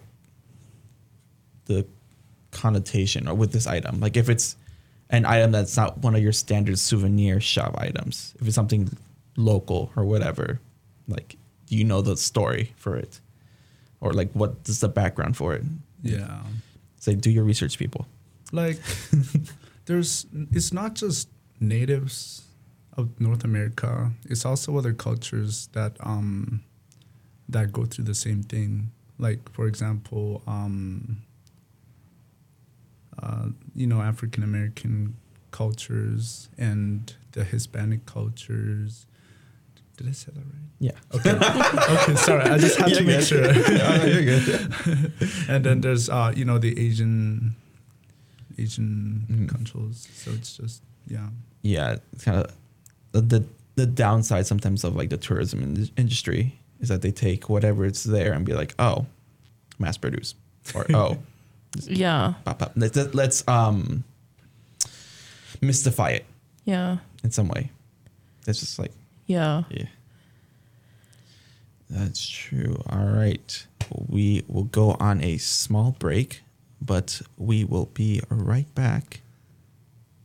[1.66, 1.84] the
[2.52, 3.98] connotation or with this item?
[4.00, 4.56] Like if it's
[5.10, 8.96] an item that's not one of your standard souvenir shop items, if it's something
[9.36, 10.60] local or whatever,
[11.08, 13.20] like do you know the story for it,
[14.00, 15.62] or like what is the background for it?
[16.02, 16.42] Yeah.
[16.98, 18.06] Say, do your research, people.
[18.52, 18.78] like
[19.86, 21.28] there's it's not just
[21.60, 22.42] natives
[22.96, 26.62] of North America it's also other cultures that um
[27.48, 31.22] that go through the same thing like for example um
[33.22, 35.16] uh, you know African American
[35.50, 39.06] cultures and the Hispanic cultures
[39.96, 40.92] did I say that right Yeah.
[41.14, 43.24] okay okay sorry I just had to make good.
[43.26, 45.12] sure Oh, you're good.
[45.48, 47.54] and then there's uh you know the asian
[48.58, 49.48] asian Mhm.
[49.48, 51.28] cultures so it's just yeah
[51.62, 52.52] yeah, it's kind of
[53.12, 53.44] the, the
[53.76, 58.04] the downside sometimes of like the tourism in- industry is that they take whatever it's
[58.04, 59.06] there and be like, oh,
[59.78, 60.34] mass produce,
[60.74, 61.16] or oh,
[61.88, 62.34] Yeah.
[62.44, 62.72] pop, up.
[62.76, 64.04] Let's, let's um
[65.62, 66.26] mystify it
[66.64, 66.98] Yeah.
[67.22, 67.70] in some way.
[68.46, 68.92] It's just like
[69.26, 69.64] Yeah.
[69.70, 69.86] yeah,
[71.88, 72.82] that's true.
[72.88, 73.66] All right,
[74.08, 76.42] we will go on a small break,
[76.80, 79.20] but we will be right back.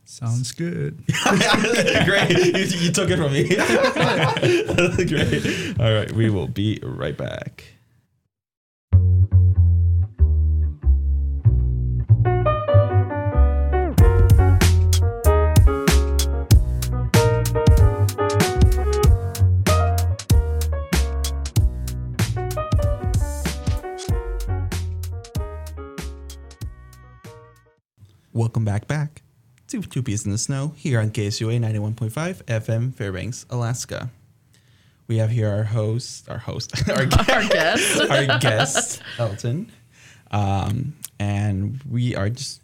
[0.05, 1.01] sounds good
[2.05, 2.29] Great.
[2.31, 3.47] You, you took it from me.
[5.05, 5.79] Great.
[5.79, 6.11] All right.
[6.11, 7.63] We will be right back.
[28.33, 29.23] Welcome back, back
[29.69, 34.11] to Two Peas in the Snow here on KSUA 91.5 FM, Fairbanks, Alaska.
[35.07, 38.01] We have here our host, our host, our, Our guest.
[38.09, 39.71] our guest, Elton.
[40.29, 42.61] Um, and we are just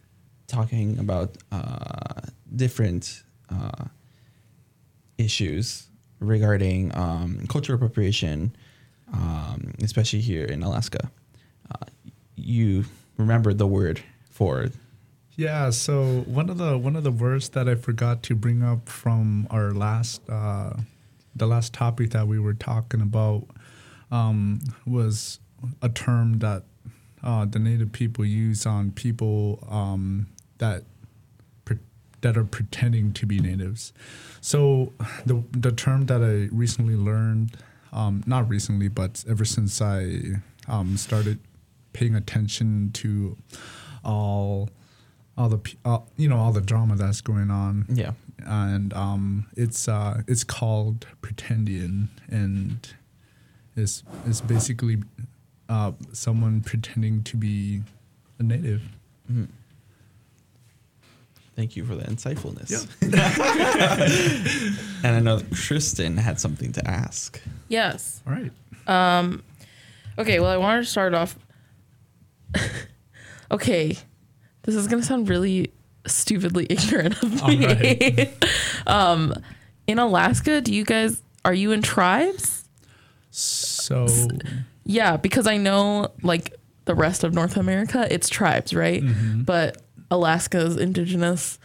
[0.48, 2.22] talking about uh,
[2.56, 3.86] different uh,
[5.18, 5.88] issues
[6.20, 8.56] regarding um, cultural appropriation,
[9.12, 11.10] um, especially here in Alaska.
[11.72, 11.86] Uh,
[12.36, 12.86] you
[13.18, 14.70] remember the word for
[15.36, 18.88] yeah so one of the one of the words that i forgot to bring up
[18.88, 20.74] from our last uh
[21.36, 23.46] the last topic that we were talking about
[24.12, 25.40] um was
[25.82, 26.64] a term that
[27.24, 30.84] uh the native people use on people um that
[32.26, 33.94] that are pretending to be natives.
[34.42, 34.94] So
[35.28, 37.56] the the term that i recently learned
[37.94, 40.22] um not recently but ever since i
[40.68, 41.38] um started
[41.94, 43.38] paying attention to
[44.04, 44.70] all
[45.38, 48.12] all the pe- all, you know all the drama that's going on Yeah.
[48.46, 52.88] and um, it's uh, it's called Pretendian, and
[53.76, 55.04] it's it's basically
[55.70, 57.82] uh, someone pretending to be
[58.40, 58.82] a native.
[59.32, 59.48] Mhm.
[61.56, 62.86] Thank you for the insightfulness.
[65.04, 67.42] and I know that Kristen had something to ask.
[67.70, 68.22] Yes.
[68.28, 68.52] All right.
[68.88, 69.42] Um,
[70.18, 71.38] okay, well, I wanted to start off.
[73.52, 73.98] okay,
[74.66, 75.72] this is gonna sound really
[76.08, 77.66] stupidly ignorant of me.
[77.66, 78.44] right.
[78.88, 79.34] um,
[79.88, 82.68] in Alaska, do you guys are you in tribes?
[83.32, 84.08] So
[84.86, 86.54] Yeah, because I know like
[86.86, 89.02] the rest of North America, it's tribes, right?
[89.04, 89.46] mhm.
[89.46, 91.58] But Alaska's indigenous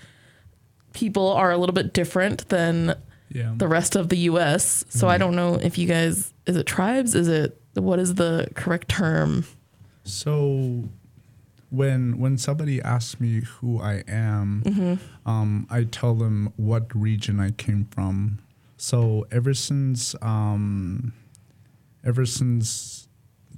[0.92, 2.94] people are a little bit different than
[3.30, 4.84] yeah, the rest of the US.
[4.88, 5.20] So I Mhm.
[5.20, 7.14] don't know if you guys is it tribes?
[7.14, 9.44] Is it what is the correct term?
[10.04, 10.88] so
[11.70, 15.28] when when somebody asks me who I am, Mm-hmm.
[15.28, 18.38] um, I tell them what region I came from.
[18.76, 21.12] So ever since um,
[22.04, 23.06] ever since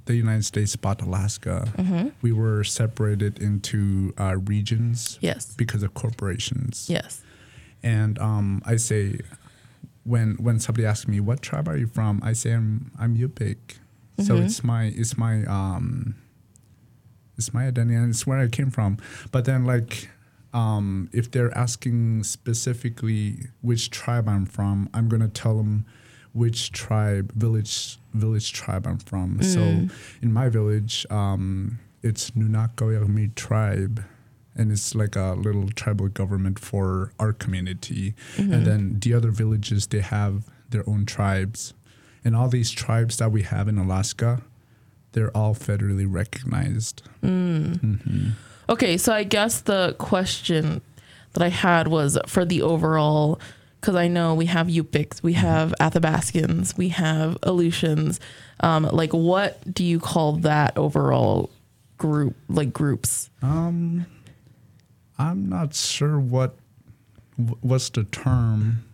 [0.05, 2.09] the United States bought Alaska, Mm-hmm.
[2.21, 5.53] we were separated into uh, regions Yes.
[5.55, 6.87] because of corporations.
[6.89, 7.21] Yes.
[7.81, 9.19] And um, I say,
[10.03, 13.79] when when somebody asks me what tribe are you from, I say I'm I'm Yupik.
[14.19, 14.45] So Mhm.
[14.45, 16.15] it's my it's my um,
[17.37, 18.97] it's my identity and it's where I came from.
[19.31, 20.09] But then like.
[20.55, 25.87] Um, if they're asking specifically which tribe I'm from, I'm gonna tell them
[26.31, 29.41] which tribe, village, village tribe I'm from.
[29.41, 29.91] So Mm.
[30.21, 34.03] in my village, um, it's Nunakauyarmiut tribe,
[34.55, 38.13] and it's like a little tribal government for our community.
[38.37, 38.53] Mm-hmm.
[38.53, 41.73] And then the other villages, they have their own tribes,
[42.23, 44.43] and all these tribes that we have in Alaska,
[45.13, 47.01] they're all federally recognized.
[47.23, 47.79] Mm.
[47.79, 48.29] hmm
[48.69, 50.81] Okay, so I guess the question
[51.33, 53.39] that I had was for the overall,
[53.81, 58.19] because I know we have Yupiks, we have Athabascans, we have Aleutians.
[58.61, 61.49] Um, like, what do you call that overall
[61.97, 62.35] group?
[62.47, 63.29] Like groups?
[63.41, 64.05] Um,
[65.19, 66.55] I'm not sure what
[67.61, 68.85] what's the term,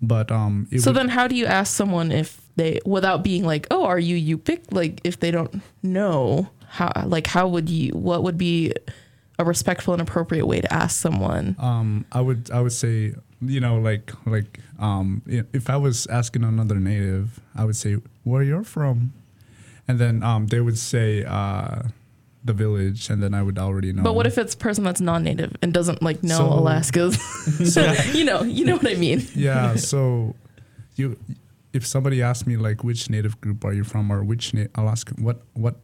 [0.00, 3.44] but um, it so would- then, how do you ask someone if they, without being
[3.44, 7.92] like, "Oh, are you Yupik?" Like, if they don't know how, like, how would you?
[7.92, 8.72] What would be
[9.38, 11.56] a respectful and appropriate way to ask someone?
[11.58, 16.44] Um, I would I would say you know like like um if I was asking
[16.44, 19.12] another native, I would say where you're from,
[19.88, 21.82] and then um they would say uh
[22.44, 24.02] the village, and then I would already know.
[24.02, 27.20] But what if it's a person that's non-native and doesn't like know So- Alaska's?
[27.72, 29.26] so you know, you know what I mean.
[29.34, 30.34] yeah so
[30.96, 31.16] you
[31.72, 35.14] if somebody asked me like which native group are you from or which na- Alaska
[35.18, 35.76] what what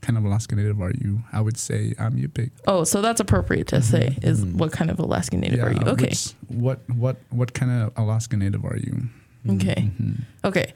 [0.00, 1.22] kind of Alaska native are you?
[1.32, 2.50] I would say I'm Yupik.
[2.66, 4.54] Oh, so that's appropriate to say is Mhm.
[4.56, 5.80] what kind of Alaskan native are you?
[5.86, 6.08] Okay.
[6.08, 9.08] which- what what what kind of Alaska native are you?
[9.48, 9.90] Okay.
[10.00, 10.24] Mhm.
[10.44, 10.72] Okay.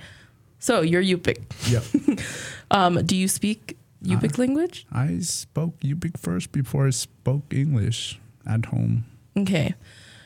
[0.60, 1.38] So you're Yupik.
[1.70, 1.84] Yep.
[2.70, 4.84] Um, do you speak Yupik language?
[4.92, 9.04] I spoke Yupik first before I spoke English at home.
[9.36, 9.74] Okay.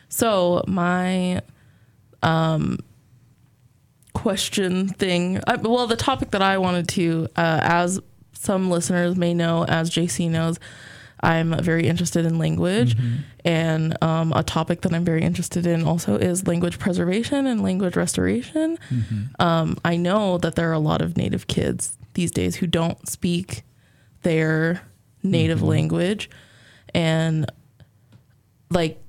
[0.09, 1.41] So my
[2.23, 2.79] um
[4.13, 8.01] question thing, I, well, the topic that I wanted to, uh, as
[8.35, 10.59] some listeners may know, as JC knows,
[11.25, 12.97] I'm very interested in language.
[13.45, 17.95] And um, a topic that I'm very interested in also is language preservation and language
[17.95, 18.77] restoration.
[19.39, 23.09] Um, I know that there are a lot of Native kids these days who don't
[23.09, 23.63] speak
[24.23, 24.83] their
[25.23, 25.67] native Mhm.
[25.69, 26.29] language.
[26.93, 27.51] And,
[28.71, 29.01] like,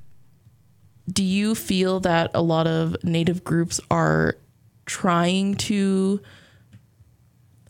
[1.12, 4.38] do you feel that a lot of Native groups are
[4.86, 6.22] trying to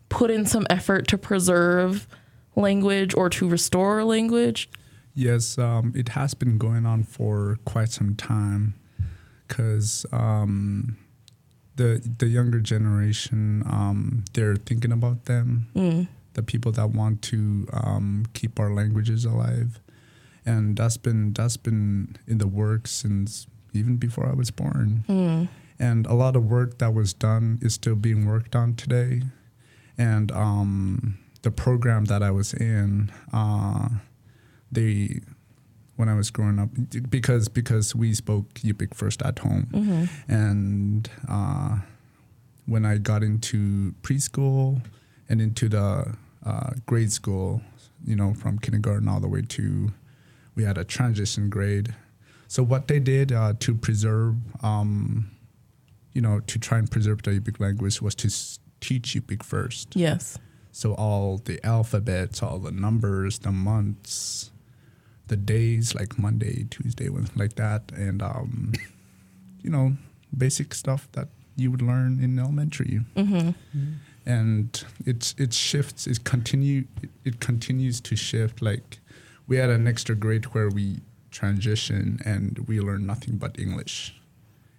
[0.10, 2.08] put in some effort to preserve
[2.56, 4.70] language or to restore language?
[5.16, 8.74] Yes, um, it has been going on for quite some time
[9.48, 10.98] because um,
[11.76, 16.08] the the younger generation um, they're thinking about them, Mm.
[16.34, 19.80] the people that want to um, keep our languages alive,
[20.46, 25.04] and that's been that's been in the works since even before I was born.
[25.08, 25.48] Mm.
[25.80, 29.24] And a lot of work that was done is still being worked on today.
[29.98, 33.90] And um, the program that I was in, uh,
[34.72, 35.22] they
[35.96, 36.70] when I was growing up,
[37.10, 41.78] because because we spoke Yupik first at home, hmm and uh,
[42.66, 44.82] when I got into preschool
[45.30, 46.16] and into the
[46.46, 47.62] uh, grade school,
[48.06, 49.92] you know, from kindergarten all the way to,
[50.56, 51.94] we had a transition grade.
[52.48, 55.30] So what they did uh, to preserve, um,
[56.14, 59.96] you know, to try and preserve the Yupik language was to s- teach Yupik first.
[59.96, 60.38] Yes.
[60.72, 64.52] So all the alphabets, all the numbers, the months,
[65.28, 68.74] the days like Monday, Tuesday, like that, and um,
[69.62, 69.94] you know,
[70.36, 73.02] basic stuff that you would learn in elementary.
[73.16, 73.52] Mm-hmm.
[74.26, 76.08] And it's it shifts.
[76.08, 76.86] It continue.
[77.02, 78.62] It, it continues to shift.
[78.62, 79.00] Like
[79.48, 84.16] we had an extra grade where we transition and we learn nothing but English,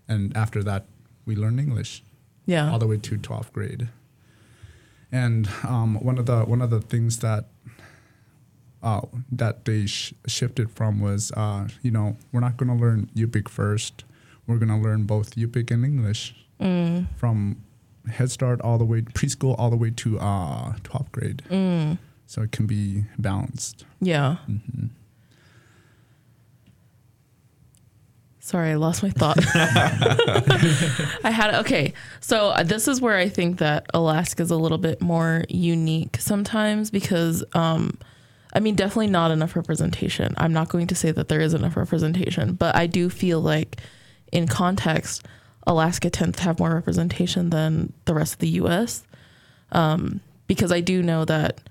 [0.08, 0.86] and after that
[1.26, 2.02] we learn English
[2.46, 2.70] Yeah.
[2.70, 3.88] all the way to 12th grade.
[5.12, 7.44] And um, one of the one of the things that
[8.82, 9.00] uh,
[9.32, 13.48] that they sh- shifted from was, uh, you know, we're not going to learn Yupik
[13.48, 14.04] first.
[14.46, 17.06] We're going to learn both Yupik and English Mm.
[17.16, 17.56] from
[18.08, 21.42] Head Start all the way preschool all the way to uh, 12th grade.
[21.50, 21.98] Mm.
[22.26, 23.84] So it can be balanced.
[24.00, 24.36] Yeah.
[24.46, 24.86] hmm
[28.44, 29.38] Sorry, I lost my thought.
[31.24, 31.94] I had okay.
[32.20, 36.18] So uh, this is where I think that Alaska is a little bit more unique
[36.20, 37.96] sometimes because, um,
[38.52, 40.34] I mean, definitely not enough representation.
[40.36, 43.80] I'm not going to say that there is enough representation, but I do feel like,
[44.30, 45.26] in context,
[45.66, 49.06] Alaska tends to have more representation than the rest of the U.S.
[49.72, 51.62] Um, because I do know that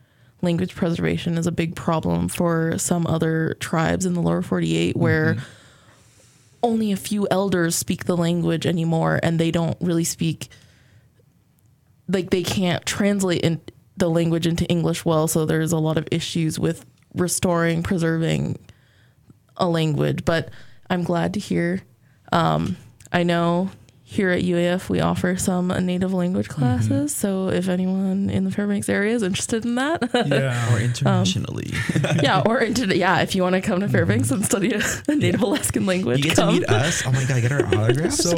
[0.41, 5.37] language preservation is a big problem for some other tribes in the lower 48 where
[6.63, 10.47] only a few elders speak the language anymore and they don't really speak
[12.07, 13.61] like they can't translate in
[13.97, 18.57] the language into English well so there's a lot of issues with restoring preserving
[19.57, 20.25] a language.
[20.25, 20.49] But
[20.89, 21.81] I'm glad to hear
[22.31, 22.77] um,
[23.11, 23.69] I know
[24.13, 28.87] here at UAF we offer some native language classes so if anyone in the Fairbanks
[28.89, 30.73] area is interested in that Yeah.
[30.73, 31.71] Or internationally.
[32.21, 35.15] yeah or into yeah if you want to come to Fairbanks and study a, a
[35.15, 37.03] native Alaskan language you get to meet us.
[37.05, 38.17] Oh my god, get our autographs.
[38.23, 38.35] so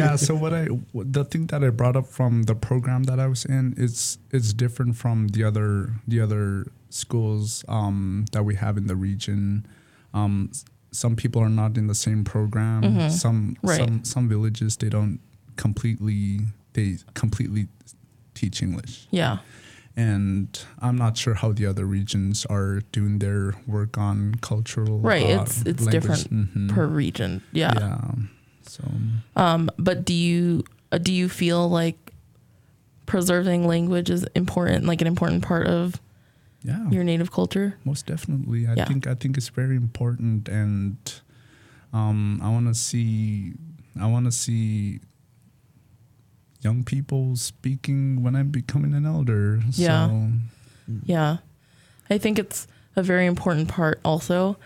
[0.00, 3.26] yeah so what i the thing that i brought up from the program that i
[3.26, 8.76] was in is it's different from the other the other schools um, that we have
[8.78, 9.66] in the region
[10.14, 10.64] um, s-
[11.02, 13.10] some people are not in the same program Mhm.
[13.10, 13.78] some Right.
[13.80, 15.20] some some villages they don't
[15.56, 16.40] completely
[16.74, 17.66] they completely
[18.34, 19.38] teach english yeah
[19.96, 20.46] and
[20.84, 25.42] i'm not sure how the other regions are doing their work on cultural Right, uh,
[25.42, 25.92] it's- it's language.
[25.92, 26.68] different Mhm.
[26.74, 27.42] per region.
[27.52, 27.72] Yeah.
[27.82, 28.00] yeah
[28.74, 28.82] so
[29.36, 31.98] Um, but do you uh, do you feel like
[33.06, 36.00] preserving language is important, like an important part of
[36.68, 37.68] yeah your native culture?
[37.84, 38.84] most definitely i Yeah.
[38.88, 40.96] think i think it's very important and
[41.92, 43.52] um i want to see
[44.00, 45.00] i want to see
[46.66, 50.08] young people speaking when i'm becoming an elder Yeah.
[50.08, 50.32] so
[51.04, 51.36] Yeah.
[52.10, 52.66] I think it's
[52.96, 54.56] a very important part also.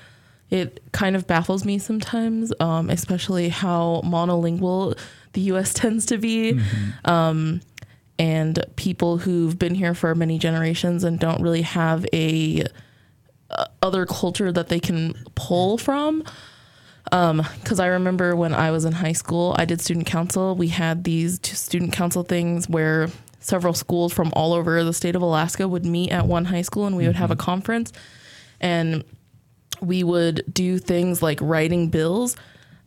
[0.51, 4.97] It kind of baffles me sometimes, um, especially how monolingual
[5.33, 6.55] the US tends to be.
[6.55, 7.09] mhm.
[7.11, 7.61] um,
[8.23, 12.62] and people who've been here for many generations and don't really have a
[13.51, 16.23] uh, other culture that they can pull from.
[17.11, 20.55] Because I remember when I was in high school, I did student council.
[20.55, 23.09] We had these two student council things where
[23.41, 26.87] several schools from all over the state of Alaska would meet at one high school
[26.87, 27.93] and we would have a conference.
[28.61, 29.03] And
[29.81, 32.37] we would do things like writing bills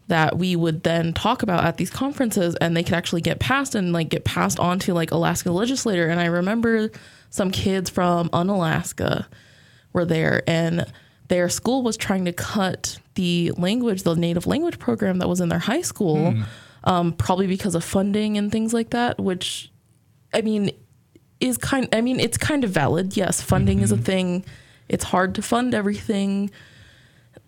[0.07, 3.73] that we would then talk about at these conferences and they could actually get passed
[3.73, 6.07] and like get passed on to like Alaska legislator.
[6.07, 6.91] And I remember
[7.29, 9.27] some kids from Unalaska
[9.93, 10.85] were there and
[11.27, 15.49] their school was trying to cut the language, the native language program that was in
[15.49, 16.35] their high school,
[16.83, 19.71] um, probably because of funding and things like that, which
[20.33, 20.69] I mean
[21.39, 23.17] is kind I mean it's kind of valid.
[23.17, 24.45] Yes, funding is a thing.
[24.87, 26.51] It's hard to fund everything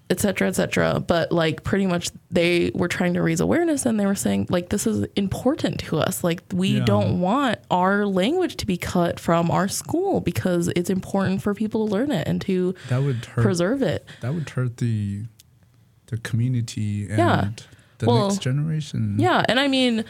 [0.09, 0.99] et cetera, et cetera.
[1.05, 4.69] But like pretty much they were trying to raise awareness and they were saying like
[4.69, 6.23] this is important to us.
[6.23, 6.85] Like we Yeah.
[6.85, 11.85] don't want our language to be cut from our school because it's important for people
[11.87, 14.05] to learn it and to that would hurt preserve it.
[14.21, 15.23] that would hurt the
[16.07, 17.49] the community and Yeah.
[17.97, 20.05] the Well, next generation Yeah, and I mean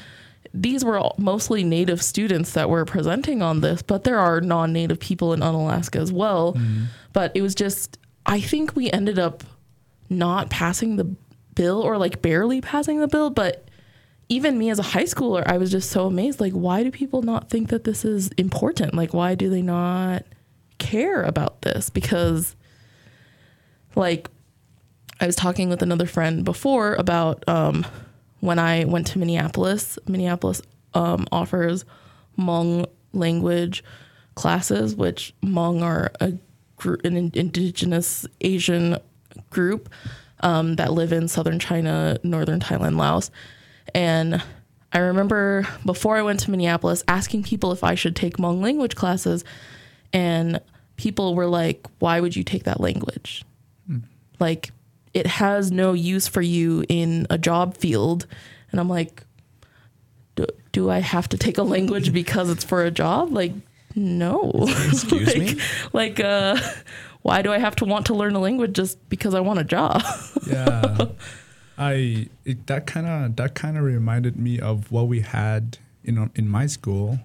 [0.54, 5.34] these were mostly native students that were presenting on this, but there are non-native people
[5.34, 6.54] in Unalaska as well.
[6.54, 6.84] Mm-hmm.
[7.14, 9.44] But it was just I think we ended up
[10.10, 11.16] not passing the
[11.56, 13.68] bill or like barely passing the bill, but
[14.30, 17.22] even me as a high schooler, I was just so amazed like why do people
[17.22, 18.94] not think that this is important?
[18.94, 20.24] Like why do they not
[20.78, 21.90] care about this?
[21.90, 22.56] Because
[23.96, 24.30] like
[25.20, 27.86] I was talking with another friend before about um,
[28.40, 29.98] when I went to Minneapolis.
[30.08, 30.62] Minneapolis
[30.94, 31.86] um, offers
[32.38, 33.84] Hmong language
[34.36, 36.34] classes, which Hmong are a
[37.04, 38.98] an indigenous Asian
[39.50, 39.90] group
[40.42, 43.32] um, that live in southern China, northern Thailand, Laos.
[43.94, 44.42] And
[44.94, 48.96] I remember before I went to Minneapolis asking people if I should take Hmong language
[48.96, 49.44] classes,
[50.14, 50.62] and
[50.96, 53.44] people were like, "Why would you take that language?"
[54.40, 54.72] like
[55.14, 58.28] it has no use for you in a job field.
[58.72, 59.24] And I'm like,
[60.36, 63.32] do, do I have to take a language because it's for a job?
[63.32, 63.54] Like,
[63.96, 64.52] no.
[64.90, 65.62] Excuse like, me?
[65.94, 66.58] Like, uh,
[67.22, 69.64] why do I have to want to learn a language just because I want a
[69.64, 70.02] job?
[70.48, 70.98] yeah
[71.78, 76.30] i it, that kind of that kind of reminded me of what we had in
[76.36, 77.20] in my school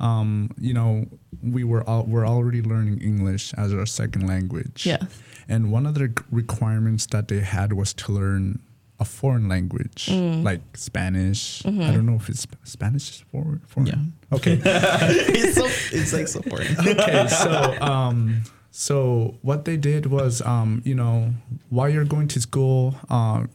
[0.00, 1.04] um you know
[1.42, 5.02] we were all we're already learning english as our second language Yeah.
[5.48, 8.60] and one of the requirements that they had was to learn
[9.00, 13.86] a foreign language like spanish i don't know if it's spanish is foreign, foreign?
[13.88, 14.36] Yeah.
[14.36, 15.66] okay it's so
[15.98, 16.78] it's like so important.
[16.88, 17.50] okay, so
[17.82, 18.44] um,
[18.76, 21.30] so what they did was, um, you know,
[21.70, 23.48] while you're going to school, um,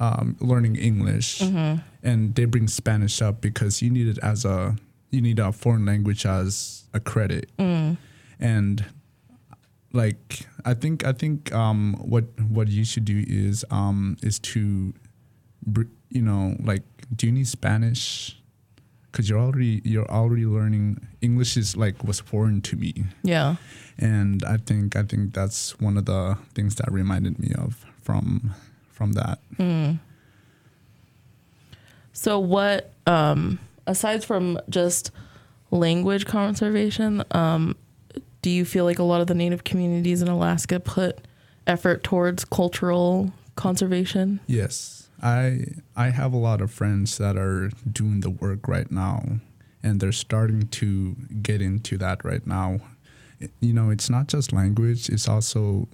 [0.00, 1.40] um, learning English,
[2.02, 4.74] and they bring Spanish up because you need it as a
[5.12, 7.48] you need a foreign language as a credit,
[8.40, 8.84] and
[9.92, 14.92] like I think I think um, what what you should do is um, is to,
[16.10, 16.82] you know, like
[17.14, 18.36] do you need Spanish?
[19.10, 23.56] Because you're already you're already learning English is like was foreign to me, Yeah.
[23.98, 28.54] and I think I think that's one of the things that reminded me of from
[28.90, 29.38] from that.
[32.12, 35.10] So what um aside from just
[35.70, 37.76] language conservation, um
[38.42, 41.18] do you feel like a lot of the native communities in Alaska put
[41.66, 44.40] effort towards cultural conservation?
[44.46, 45.64] Yes, I
[45.96, 49.40] I have a lot of friends that are doing the work right now,
[49.82, 52.80] and they're starting to get into that right now.
[53.60, 55.88] You know, it's not just language; it's also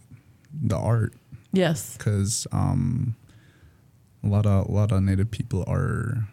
[0.53, 1.13] the art.
[1.53, 1.97] Yes.
[1.97, 3.15] Because um,
[4.23, 6.29] a lot of a lot of Native people are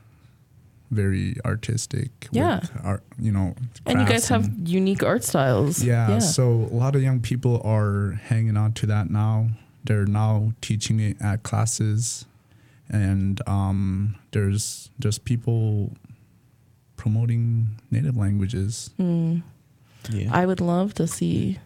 [0.92, 2.28] very artistic.
[2.32, 2.62] Yeah.
[2.84, 3.56] art, you know.
[3.86, 5.84] And you guys have and- unique art styles.
[5.84, 9.50] yeah, so a lot of young people are hanging on to that now.
[9.84, 12.26] They're now teaching it at classes,
[12.94, 15.92] and um, there's there's people
[16.96, 18.92] promoting native languages.
[19.00, 19.44] Mm.
[20.10, 20.30] Yeah.
[20.32, 21.60] I would love to see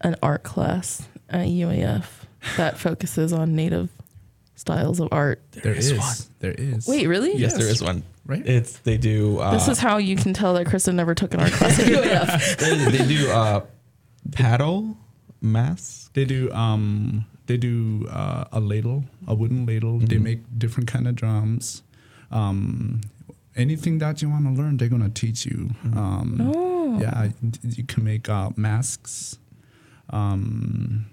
[0.00, 2.04] an art class at UAF
[2.56, 3.90] that focuses on native
[4.54, 5.42] styles of art.
[5.52, 6.16] there is is, one.
[6.40, 6.86] there is.
[6.88, 7.36] Wait, really?
[7.36, 7.76] yes, there Yes.
[7.76, 8.02] is one.
[8.24, 8.44] right?
[8.46, 9.38] It's they do.
[9.38, 11.86] Uh, This is how you can tell that Kristen never took an art class at
[11.86, 12.56] UAF.
[12.90, 13.60] they, they do uh,
[14.32, 14.96] paddle
[15.42, 16.10] mass.
[16.14, 19.98] They do um they do uh, a ladle, a wooden ladle.
[19.98, 20.22] They Mhm.
[20.22, 21.82] make different kind of drums.
[22.30, 23.00] Um,
[23.54, 25.70] anything that you want to learn, they're gonna teach you.
[25.94, 26.98] Um, Oh.
[27.00, 27.30] Yeah,
[27.62, 29.38] you can make uh, masks.
[30.10, 31.06] Um,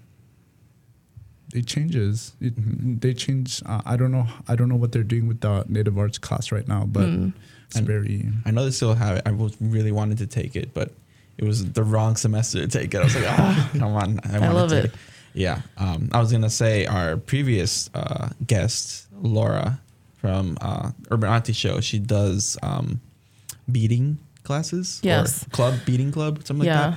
[1.52, 2.32] it changes.
[2.40, 2.54] It,
[3.00, 3.62] They change.
[3.66, 4.26] Uh, I don't know.
[4.48, 7.32] I don't know what they're doing with the native arts class right now, but Mm.
[7.66, 8.28] it's And- very.
[8.44, 9.22] I know they still have it.
[9.26, 10.92] I was really wanted to take it, but
[11.38, 12.98] it was the wrong semester to take it.
[13.00, 14.20] I was like, ah, come on.
[14.24, 14.94] I, wanna love take it.
[15.34, 15.60] Yeah.
[15.76, 19.80] Um, I was gonna say our previous uh, guest, Laura
[20.16, 21.80] from uh, Urban Auntie Show.
[21.80, 23.00] She does um,
[23.70, 25.00] beading classes.
[25.02, 25.44] or Yes.
[25.50, 26.86] club beading club, something yeah.
[26.86, 26.94] like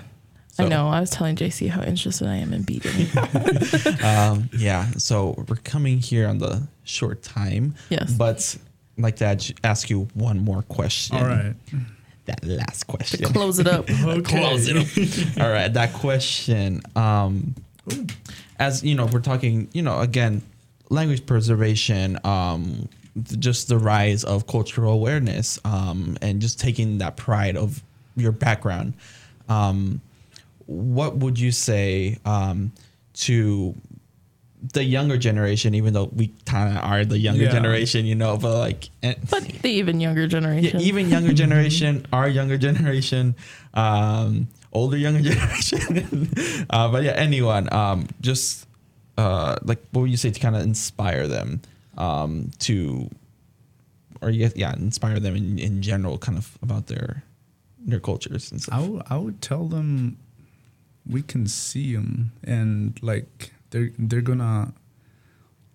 [0.57, 0.65] that.
[0.65, 0.87] I know.
[0.87, 3.07] I was telling JC how interested I am in beading.
[4.03, 4.89] um, yeah.
[4.97, 7.75] So we're coming here on the short time.
[7.89, 8.11] Yes.
[8.13, 8.57] But
[8.97, 11.15] I'd like to ask- ask you one more question.
[11.17, 11.53] All right.
[12.25, 13.33] That last to question.
[13.33, 13.87] close it up.
[14.25, 15.41] Close it up.
[15.41, 16.81] All right, that question.
[16.95, 17.55] Um,
[18.59, 19.67] as you know, we're talking.
[19.73, 20.41] You know, again,
[20.89, 22.19] language preservation.
[22.23, 22.89] Um,
[23.39, 25.59] just the rise of cultural awareness.
[25.65, 27.81] Um, and just taking that pride of
[28.15, 28.93] your background.
[29.49, 30.01] Um,
[30.67, 32.71] what would you say um,
[33.13, 33.73] to
[34.73, 35.73] the younger generation?
[35.75, 37.51] Even though we kind of are the younger Yeah.
[37.51, 40.81] generation, you know, but like, and- But the even younger yeah, generation.
[40.81, 43.35] even younger generation, our younger generation,
[43.73, 46.29] um, older younger generation.
[46.69, 48.67] uh, but yeah, anyone, um, just
[49.17, 51.61] uh, like what would you say to kind of inspire them
[51.97, 53.09] um, to,
[54.21, 57.23] or yeah, inspire them in, in general, kind of about their
[57.79, 58.87] their cultures and I stuff.
[58.87, 60.17] would, I would tell them
[61.09, 64.73] we can see them and like they're they're gonna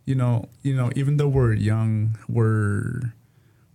[0.05, 3.15] you know you know even though we're young we're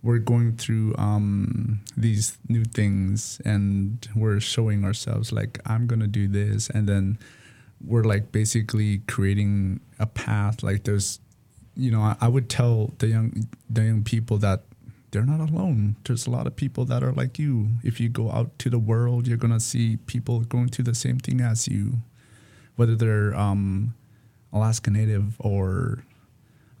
[0.02, 6.28] we're going through um these new things and we're showing ourselves like I'm gonna do
[6.28, 6.70] this.
[6.70, 7.18] And then
[7.84, 10.62] we're like basically creating a path.
[10.62, 11.20] Like there's
[11.76, 14.62] you know I, I would tell the young the young people that
[15.10, 15.96] they're not alone.
[16.04, 17.68] There's a lot of people that are like you.
[17.82, 21.18] If you go out to the world you're gonna see people going through the same
[21.18, 21.94] thing as you.
[22.76, 23.94] Whether they're um
[24.52, 26.04] alaska native or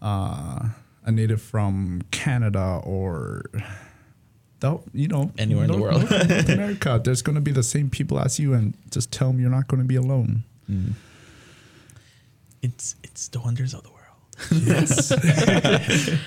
[0.00, 0.68] uh
[1.08, 3.42] a native from canada or
[4.60, 6.02] the, you know Anywhere in the world.
[6.10, 9.40] North, North america there's gonna be the same people as you and just tell them
[9.40, 10.92] you're not gonna be alone Mm.
[12.62, 13.96] it's it's the wonders of the world.
[14.52, 15.12] Yes.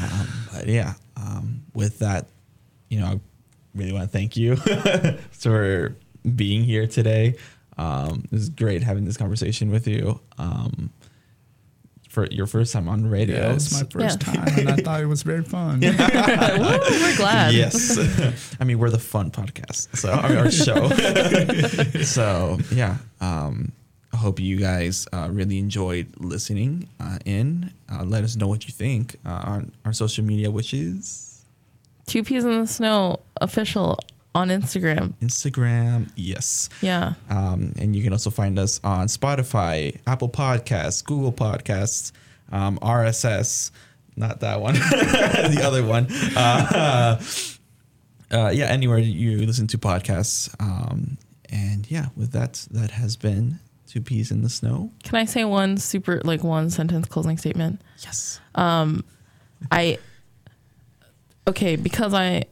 [0.00, 2.28] Um, but yeah, um, with that,
[2.88, 3.20] you know, I
[3.74, 4.54] really want to thank you
[5.32, 5.96] for
[6.36, 7.34] being here today.
[7.76, 10.20] Um, it was great having this conversation with you.
[10.38, 10.90] Um,
[12.12, 13.36] for your first time on radio.
[13.36, 14.34] yeah, it's my first Yeah.
[14.34, 15.80] time, and I thought it was very fun.
[15.80, 17.54] Woo, we're glad.
[17.54, 17.98] Yes.
[18.60, 20.90] I mean, we're the fun podcast, so our, our show.
[22.04, 23.72] so yeah, um,
[24.12, 27.72] I hope you guys uh, really enjoyed listening uh, in.
[27.90, 31.44] Uh, let us know what you think uh, on our social media, which is
[32.06, 33.98] Two peas in the snow official
[34.34, 35.14] on Instagram.
[35.20, 36.10] Instagram.
[36.16, 36.68] Yes.
[36.80, 37.14] Yeah.
[37.28, 42.12] Um, and you can also find us on Spotify, Apple Podcasts, Google Podcasts,
[42.50, 43.70] um, RSS,
[44.16, 46.06] not that one, the other one.
[46.36, 47.20] Uh,
[48.30, 50.54] uh, yeah, anywhere you listen to podcasts.
[50.60, 51.18] Um,
[51.50, 54.90] and yeah, with that, that has been Two Peas in the Snow.
[55.04, 57.82] Can I say one super like one sentence closing statement?
[57.98, 58.40] Yes.
[59.70, 59.98] I
[61.46, 62.44] okay because I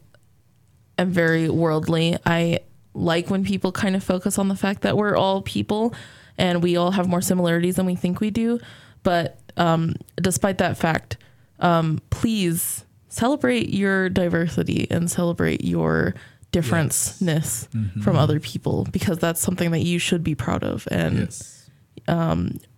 [1.00, 2.16] am very worldly.
[2.24, 2.60] I
[2.94, 5.94] like when people kind of focus on the fact that we're all people
[6.38, 8.58] and we all have more similarities than we think we do.
[9.02, 11.16] But um, despite that fact,
[11.60, 16.14] um, please celebrate your diversity and celebrate your
[16.52, 17.68] differenceness
[18.02, 21.70] from other people because that's something that you should be proud of and Yes.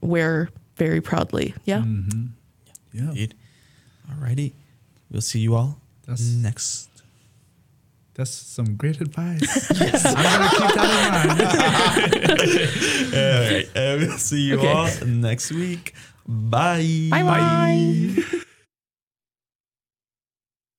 [0.00, 1.54] wear very proudly.
[1.64, 1.78] Yeah.
[1.80, 2.26] Mm-hmm.
[2.92, 3.08] Yeah.
[3.08, 3.34] Indeed.
[4.10, 4.52] Alrighty.
[5.10, 6.88] We'll see you all That's- next.
[8.14, 9.40] That's some great advice.
[9.80, 10.04] yes.
[10.04, 12.18] I'm gonna keep that in
[13.08, 13.14] mind.
[13.14, 13.66] All right.
[13.74, 14.72] Uh, we'll see you Okay.
[14.72, 15.94] all next week.
[16.26, 17.08] Bye.
[17.10, 18.22] Bye bye.